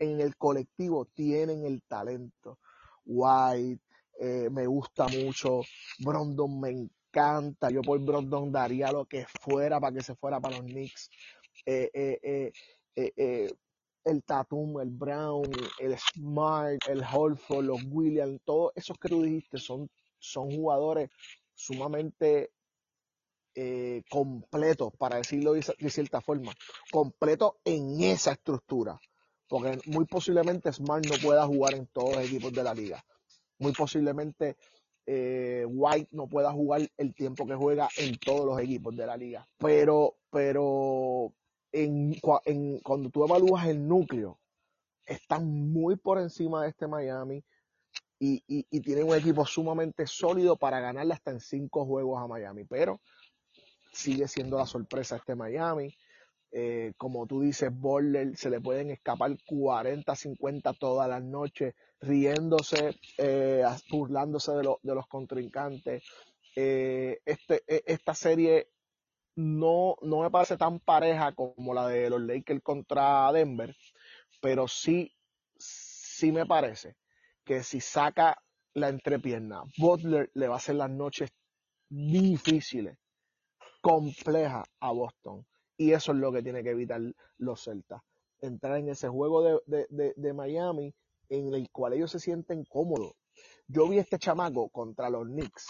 [0.00, 2.58] En el colectivo tienen el talento.
[3.04, 3.82] White,
[4.18, 5.60] eh, me gusta mucho.
[5.98, 7.70] Brondon me encanta.
[7.70, 11.10] Yo por Brondon daría lo que fuera para que se fuera para los Knicks.
[11.66, 12.50] Eh,
[12.94, 13.52] eh,
[14.02, 19.58] el Tatum, el Brown, el Smart, el Holford, los Williams, todos esos que tú dijiste
[19.58, 21.10] son, son jugadores
[21.54, 22.52] sumamente
[24.08, 26.54] completos, para decirlo de cierta forma,
[26.90, 28.98] completos en esa estructura.
[29.50, 33.04] Porque muy posiblemente Smart no pueda jugar en todos los equipos de la liga.
[33.58, 34.56] Muy posiblemente
[35.06, 39.16] eh, White no pueda jugar el tiempo que juega en todos los equipos de la
[39.16, 39.44] liga.
[39.58, 41.34] Pero, pero
[41.72, 44.38] en, cua- en- cuando tú evalúas el núcleo,
[45.04, 47.42] están muy por encima de este Miami
[48.20, 52.28] y, y, y tienen un equipo sumamente sólido para ganarle hasta en cinco juegos a
[52.28, 52.64] Miami.
[52.64, 53.00] Pero
[53.92, 55.92] sigue siendo la sorpresa este Miami.
[56.52, 62.96] Eh, como tú dices, Borler, se le pueden escapar 40, 50 todas las noches, riéndose,
[63.18, 66.02] eh, burlándose de, de los contrincantes.
[66.56, 68.68] Eh, este, e- esta serie
[69.36, 73.74] no, no me parece tan pareja como la de los Lakers contra Denver,
[74.40, 75.12] pero sí,
[75.58, 76.96] sí me parece
[77.44, 78.42] que si saca
[78.74, 81.30] la entrepierna, Butler le va a hacer las noches
[81.90, 82.98] difíciles,
[83.82, 85.46] complejas a Boston.
[85.80, 87.00] Y eso es lo que tiene que evitar
[87.38, 88.02] los Celtas.
[88.42, 90.94] Entrar en ese juego de, de, de, de Miami
[91.30, 93.14] en el cual ellos se sienten cómodos.
[93.66, 95.68] Yo vi este chamaco contra los Knicks,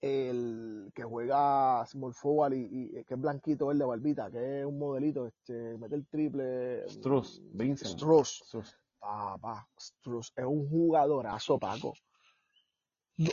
[0.00, 4.66] el que juega small forward y, y que es blanquito, el de barbita, que es
[4.66, 6.88] un modelito, este, mete el triple.
[6.88, 7.96] Struz, Vincent.
[7.96, 8.42] Struz.
[8.44, 8.76] Struz.
[8.98, 11.94] Papá, Struz es un jugadorazo, Paco.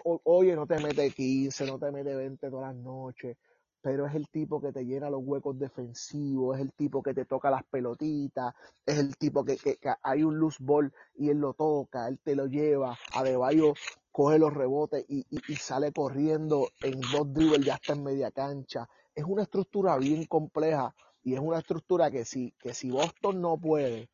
[0.04, 3.36] O- Oye, no te mete 15, no te mete 20 todas las noches,
[3.82, 7.26] pero es el tipo que te llena los huecos defensivos, es el tipo que te
[7.26, 8.54] toca las pelotitas,
[8.86, 9.58] es el tipo que,
[10.04, 13.74] hay un loose ball y él lo toca, él te lo lleva, Adebayo
[14.12, 15.26] coge los rebotes y,
[15.56, 18.90] sale corriendo en dos dribbles, ya está en media cancha.
[19.16, 20.94] Es una estructura bien compleja
[21.24, 24.10] y es una estructura que si, que si Boston no puede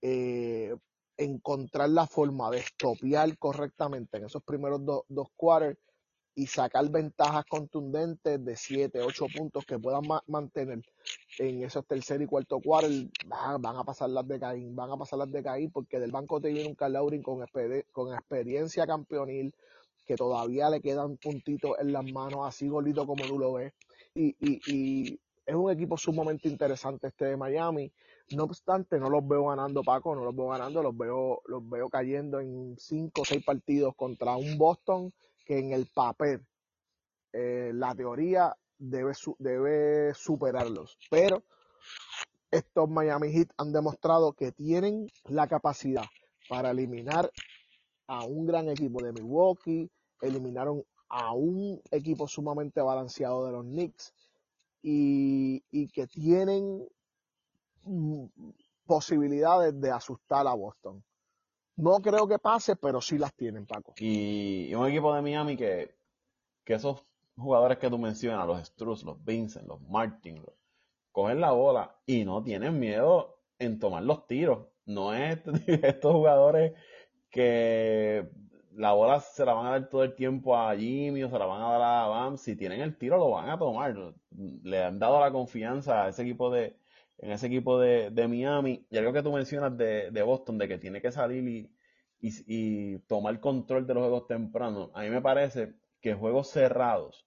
[0.00, 0.74] eh,
[1.16, 5.78] encontrar la forma de estopear correctamente en esos primeros do- dos quarters
[6.38, 10.82] y sacar ventajas contundentes de 7, 8 puntos que puedan ma- mantener
[11.36, 15.18] en esos tercer y cuarto quarter, van, a pasar las de Caín, van a pasar
[15.18, 17.44] las de Caín porque del banco te viene un Carl con,
[17.90, 19.52] con experiencia campeonil
[20.06, 23.72] que todavía le quedan puntitos en las manos, así golito como tú lo ves.
[24.14, 27.90] Y, y, y es un equipo sumamente interesante este de Miami.
[28.36, 31.88] No obstante, no los veo ganando, Paco, no los veo ganando, los veo, los veo
[31.88, 35.12] cayendo en cinco o seis partidos contra un Boston
[35.48, 36.46] que en el papel,
[37.32, 40.98] eh, la teoría debe, debe superarlos.
[41.10, 41.42] Pero
[42.50, 46.04] estos Miami Heat han demostrado que tienen la capacidad
[46.50, 47.32] para eliminar
[48.06, 49.90] a un gran equipo de Milwaukee,
[50.20, 54.12] eliminaron a un equipo sumamente balanceado de los Knicks
[54.82, 56.86] y, que tienen
[57.84, 58.24] mm,
[58.84, 61.02] posibilidades de asustar a Boston.
[61.78, 63.94] No creo que pase, pero sí las tienen, Paco.
[63.98, 65.94] Y, un equipo de Miami que,
[66.64, 67.04] que esos
[67.36, 70.44] jugadores que tú mencionas, los Struz, los Vincent, los Martin,
[71.12, 74.66] cogen la bola y no tienen miedo en tomar los tiros.
[74.86, 76.72] No es estos jugadores
[77.30, 78.28] que
[78.72, 81.46] la bola se la van a dar todo el tiempo a Jimmy o se la
[81.46, 82.36] van a dar a Bam.
[82.38, 84.14] Si tienen el tiro, lo van a tomar.
[84.32, 86.76] Le han dado la confianza a ese equipo de,
[87.18, 88.86] en ese equipo de, Miami.
[88.90, 91.70] Y algo que tú mencionas de, Boston, de que tiene que salir y,
[92.20, 94.90] y, tomar control de los juegos tempranos.
[94.94, 97.26] A mí me parece que juegos cerrados,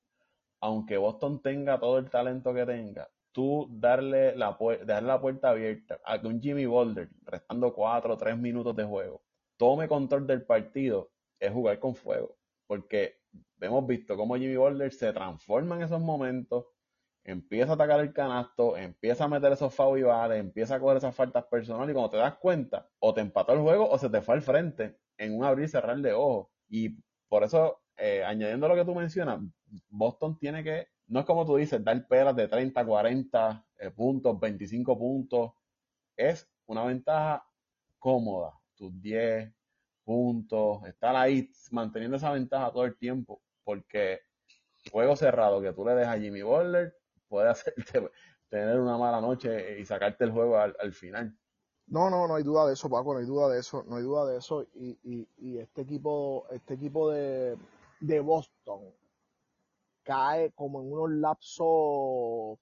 [0.59, 5.99] aunque Boston tenga todo el talento que tenga, tú darle la, darle la puerta abierta
[6.05, 9.21] a que un Jimmy Boulder, restando cuatro o tres minutos de juego,
[9.57, 12.37] tome control del partido, es jugar con fuego.
[12.67, 13.19] Porque
[13.59, 16.65] hemos visto cómo Jimmy Boulder se transforma en esos momentos,
[17.23, 21.45] empieza a atacar el canasto, empieza a meter esos vales, empieza a coger esas faltas
[21.45, 24.35] personales y cuando te das cuenta, o te empató el juego o se te fue
[24.35, 26.47] al frente en un abrir y cerrar de ojos.
[26.69, 26.97] Y
[27.27, 29.39] por eso, eh, añadiendo lo que tú mencionas,
[29.89, 34.39] Boston tiene que, no es como tú dices, dar peras de 30, 40 eh, puntos,
[34.39, 35.51] 25 puntos.
[36.15, 37.45] Es una ventaja
[37.99, 39.51] cómoda, tus 10,
[40.03, 44.21] puntos, estar ahí manteniendo esa ventaja todo el tiempo, porque
[44.91, 46.93] juego cerrado que tú le dejas a Jimmy Butler
[47.31, 48.11] puede hacerte
[48.49, 51.35] tener una mala noche y sacarte el juego al, final.
[51.87, 54.03] No, no, no hay duda de eso, Paco, no hay duda de eso, no hay
[54.03, 54.67] duda de eso.
[54.75, 54.99] Y,
[55.37, 57.57] y, este equipo, este equipo de,
[58.01, 58.93] de Boston
[60.03, 62.59] cae como en unos lapsos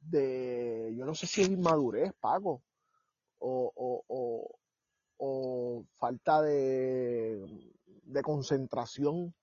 [0.00, 2.62] de, yo no sé si es inmadurez, Paco,
[3.38, 4.58] o, o, o,
[5.18, 7.44] o falta de,
[8.04, 9.34] de concentración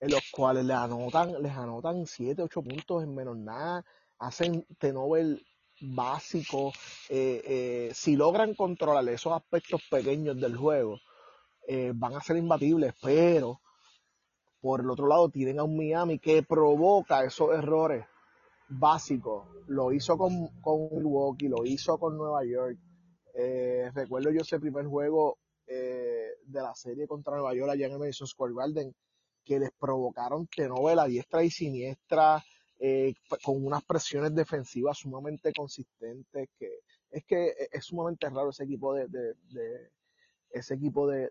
[0.00, 3.84] en los cuales les anotan, les anotan 7, 8 puntos en menos nada,
[4.18, 5.44] hacen tenovel
[5.80, 6.72] básico,
[7.08, 10.98] eh, eh, si logran controlar esos aspectos pequeños del juego,
[11.68, 13.60] eh, van a ser imbatibles, pero
[14.60, 18.04] por el otro lado tienen a un Miami que provoca esos errores
[18.68, 19.48] básicos.
[19.66, 22.78] Lo hizo con, con Milwaukee, lo hizo con Nueva York,
[23.94, 28.26] recuerdo yo ese primer juego de la serie contra Nueva York allá en el Madison
[28.26, 28.94] Square Garden,
[29.46, 32.44] que les provocaron novela diestra y siniestra,
[32.78, 36.80] eh, con unas presiones defensivas sumamente consistentes, que
[37.10, 39.06] es que es sumamente raro ese equipo de,
[40.50, 41.30] ese equipo de,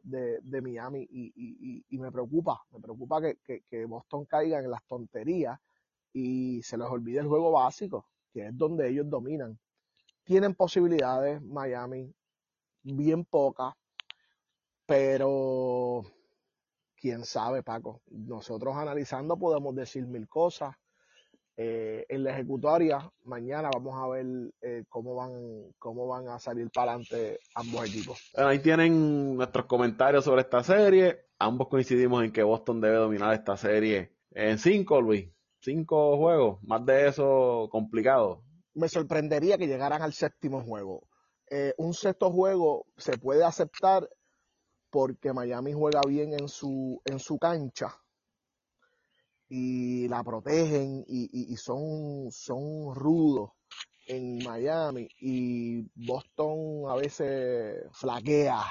[0.62, 5.60] Miami y, me preocupa, me preocupa que, que Boston caiga en las tonterías
[6.14, 9.60] y se les olvide el juego básico, que es donde ellos dominan.
[10.24, 12.12] Tienen posibilidades Miami,
[12.82, 13.76] bien pocas,
[14.86, 16.04] pero
[17.06, 18.02] quién sabe, Paco.
[18.10, 20.76] Nosotros analizando podemos decir mil cosas.
[21.58, 24.26] Eh, en la ejecutoria, mañana vamos a ver
[24.62, 28.32] eh, cómo van cómo van a salir para adelante ambos equipos.
[28.36, 31.28] ahí tienen nuestros comentarios sobre esta serie.
[31.40, 35.30] Ambos coincidimos en que Boston debe dominar esta serie en cinco, Luis.
[35.60, 36.62] Cinco juegos.
[36.64, 38.44] Más de eso complicado
[38.76, 41.08] me sorprendería que llegaran al séptimo juego.
[41.50, 44.08] Eh, un sexto juego se puede aceptar
[44.96, 47.94] porque Miami juega bien en su, en su cancha
[49.50, 53.50] y la protegen y, son, son rudos
[54.08, 58.62] en Miami y Boston a veces flaquea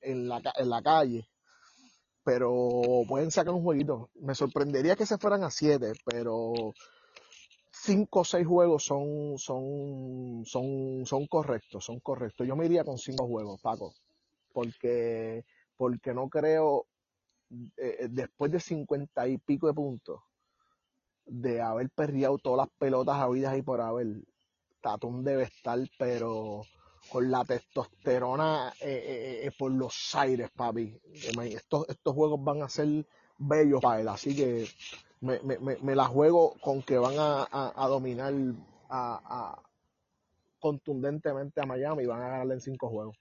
[0.00, 1.28] en la, en la calle
[2.22, 4.08] pero pueden sacar un jueguito.
[4.14, 6.72] Me sorprendería que se fueran a siete, pero
[7.70, 12.48] cinco o seis juegos son, son, son, son correctos, son correctos.
[12.48, 13.92] Yo me iría con cinco juegos, Paco,
[14.54, 15.44] porque,
[15.76, 16.86] porque no creo,
[17.50, 20.20] eh, eh, después de cincuenta y pico de puntos,
[21.26, 24.24] de haber perreado todas las pelotas habidas y por haber,
[24.80, 26.62] Tatum debe estar, pero
[27.10, 31.00] con la testosterona eh, por los aires, papi.
[31.12, 33.06] Estos, estos juegos van a ser
[33.38, 34.66] bellos para él, así que
[35.20, 38.34] me, me, me, la juego con que van a, a, dominar
[38.90, 39.58] a,
[40.60, 43.16] contundentemente a Miami y van a ganarle en cinco juegos.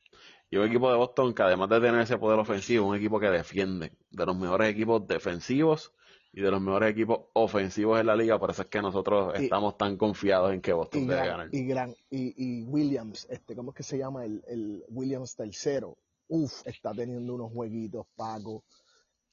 [0.54, 3.26] Y un equipo de Boston que además de tener ese poder ofensivo, un equipo que
[3.26, 5.94] defiende, de los mejores equipos defensivos
[6.32, 9.80] y de los mejores equipos ofensivos en la liga, por eso es que nosotros estamos
[9.80, 11.50] tan confiados en que Boston debe ganar.
[11.52, 14.26] Y, gran, y, Williams, este, ¿cómo es que se llama?
[14.26, 15.98] El, el Williams tercero.
[16.28, 18.64] Uf, está teniendo unos jueguitos, Paco,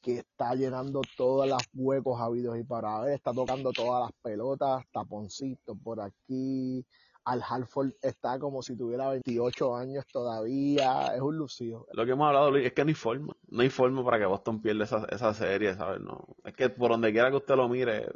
[0.01, 4.87] que está llenando todos los huecos habidos y para ver, está tocando todas las pelotas,
[4.91, 6.83] taponcitos por aquí,
[7.25, 11.87] al Halford está como si tuviera 28 años todavía, es un lucido.
[11.93, 14.27] Lo que hemos hablado, Luis, es que no hay forma, no hay forma para que
[14.27, 16.01] Boston pierda esa, esa serie, ¿sabes?
[16.01, 18.09] No, es que por donde quiera que usted lo mire,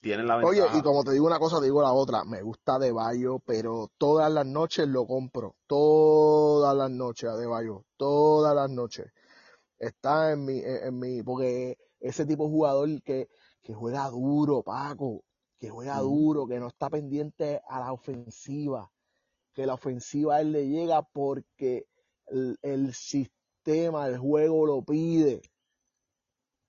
[0.00, 0.66] tienen la ventaja.
[0.68, 3.38] Oye, y como te digo una cosa, te digo la otra, me gusta De Bayo,
[3.40, 9.12] pero todas las noches lo compro, todas las noches a De Bayo, todas las noches.
[9.78, 13.30] Está en mi, en mi, porque ese tipo de jugador que,
[13.62, 15.24] que juega duro, Paco,
[15.60, 18.90] que juega duro, que no está pendiente a la ofensiva,
[19.52, 21.86] que la ofensiva a él le llega porque
[22.26, 25.42] el, sistema, el juego lo pide.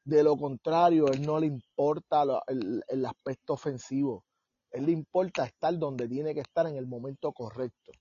[0.04, 4.26] De lo contrario, él no le importa el, aspecto ofensivo.
[4.72, 7.94] Él le importa estar donde tiene que estar en el momento correcto.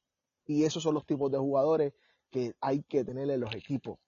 [0.47, 1.93] Y esos son los tipos de jugadores
[2.31, 3.99] que hay que tener en los equipos.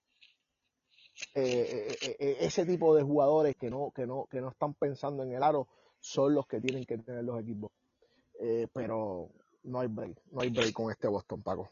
[1.35, 5.23] Eh, eh, eh, ese tipo de jugadores que no, que no, que no están pensando
[5.23, 5.69] en el aro
[6.03, 7.71] son los que tienen que tener los equipos.
[8.39, 9.29] Eh, pero
[9.63, 11.69] no hay break, no hay break con este Boston, Paco.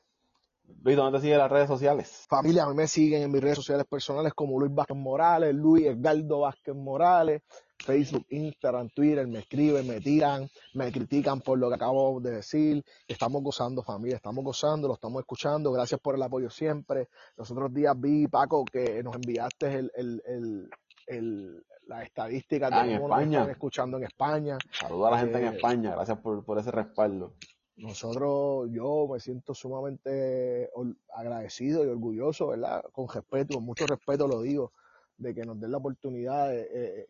[0.83, 2.25] Luis, ¿dónde te siguen las redes sociales?
[2.29, 5.85] Familia, a mí me siguen en mis redes sociales personales como Luis Vázquez Morales, Luis
[5.85, 7.41] Edgardo Vázquez Morales,
[7.77, 12.85] Facebook, Instagram, Twitter, me escriben, me tiran, me critican por lo que acabo de decir.
[13.07, 15.71] Estamos gozando, familia, estamos gozando, lo estamos escuchando.
[15.71, 17.09] Gracias por el apoyo siempre.
[17.35, 20.69] Los otros días vi, Paco, que nos enviaste el, el,
[21.07, 24.57] el, las estadísticas ah, de cómo nos están escuchando en España.
[24.71, 27.33] Saluda a la gente en eh, España, gracias por, por ese respaldo.
[27.75, 30.69] Nosotros, yo me siento sumamente
[31.13, 32.83] agradecido y orgulloso, ¿verdad?
[32.91, 34.71] Con respeto, con mucho respeto lo digo,
[35.17, 37.07] de que nos den la oportunidad de,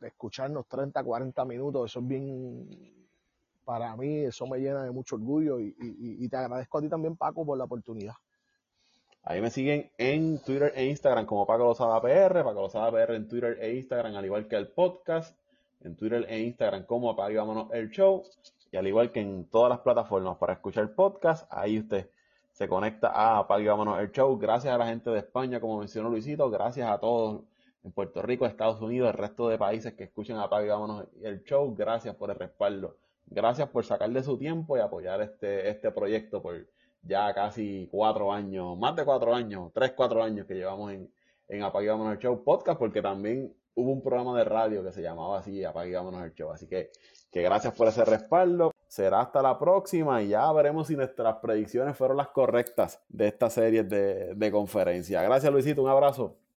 [0.00, 1.90] escucharnos 30, 40 minutos.
[1.90, 2.68] Eso es bien,
[3.64, 7.16] para mí, eso me llena de mucho orgullo y, y te agradezco a ti también,
[7.16, 8.14] Paco, por la oportunidad.
[9.22, 13.28] Ahí me siguen en Twitter e Instagram como Paco Lozada PR, Paco Lozada PR en
[13.28, 15.36] Twitter e Instagram, al igual que el podcast,
[15.82, 18.24] en Twitter e Instagram como Apague Vámonos el Show,
[18.70, 22.08] y al igual que en todas las plataformas para escuchar podcast, ahí usted
[22.52, 24.36] se conecta a Apague Vámonos el Show.
[24.38, 27.42] Gracias a la gente de España, como mencionó Luisito, gracias a todos
[27.84, 31.74] en Puerto Rico, Estados Unidos, el resto de países que escuchan Apague Vámonos el Show,
[31.76, 32.96] gracias por el respaldo.
[33.26, 36.66] Gracias por sacar de su tiempo y apoyar este, este proyecto por
[37.08, 41.10] ya casi cuatro años, más de cuatro años, tres, cuatro años que llevamos en,
[41.48, 45.38] en Apague el Show Podcast, porque también hubo un programa de radio que se llamaba
[45.38, 46.52] así, Apague el Show.
[46.52, 46.90] Así que,
[47.30, 48.72] que gracias por ese respaldo.
[48.86, 53.50] Será hasta la próxima y ya veremos si nuestras predicciones fueron las correctas de esta
[53.50, 55.22] serie de, de conferencia.
[55.22, 56.38] Gracias Luisito, un abrazo.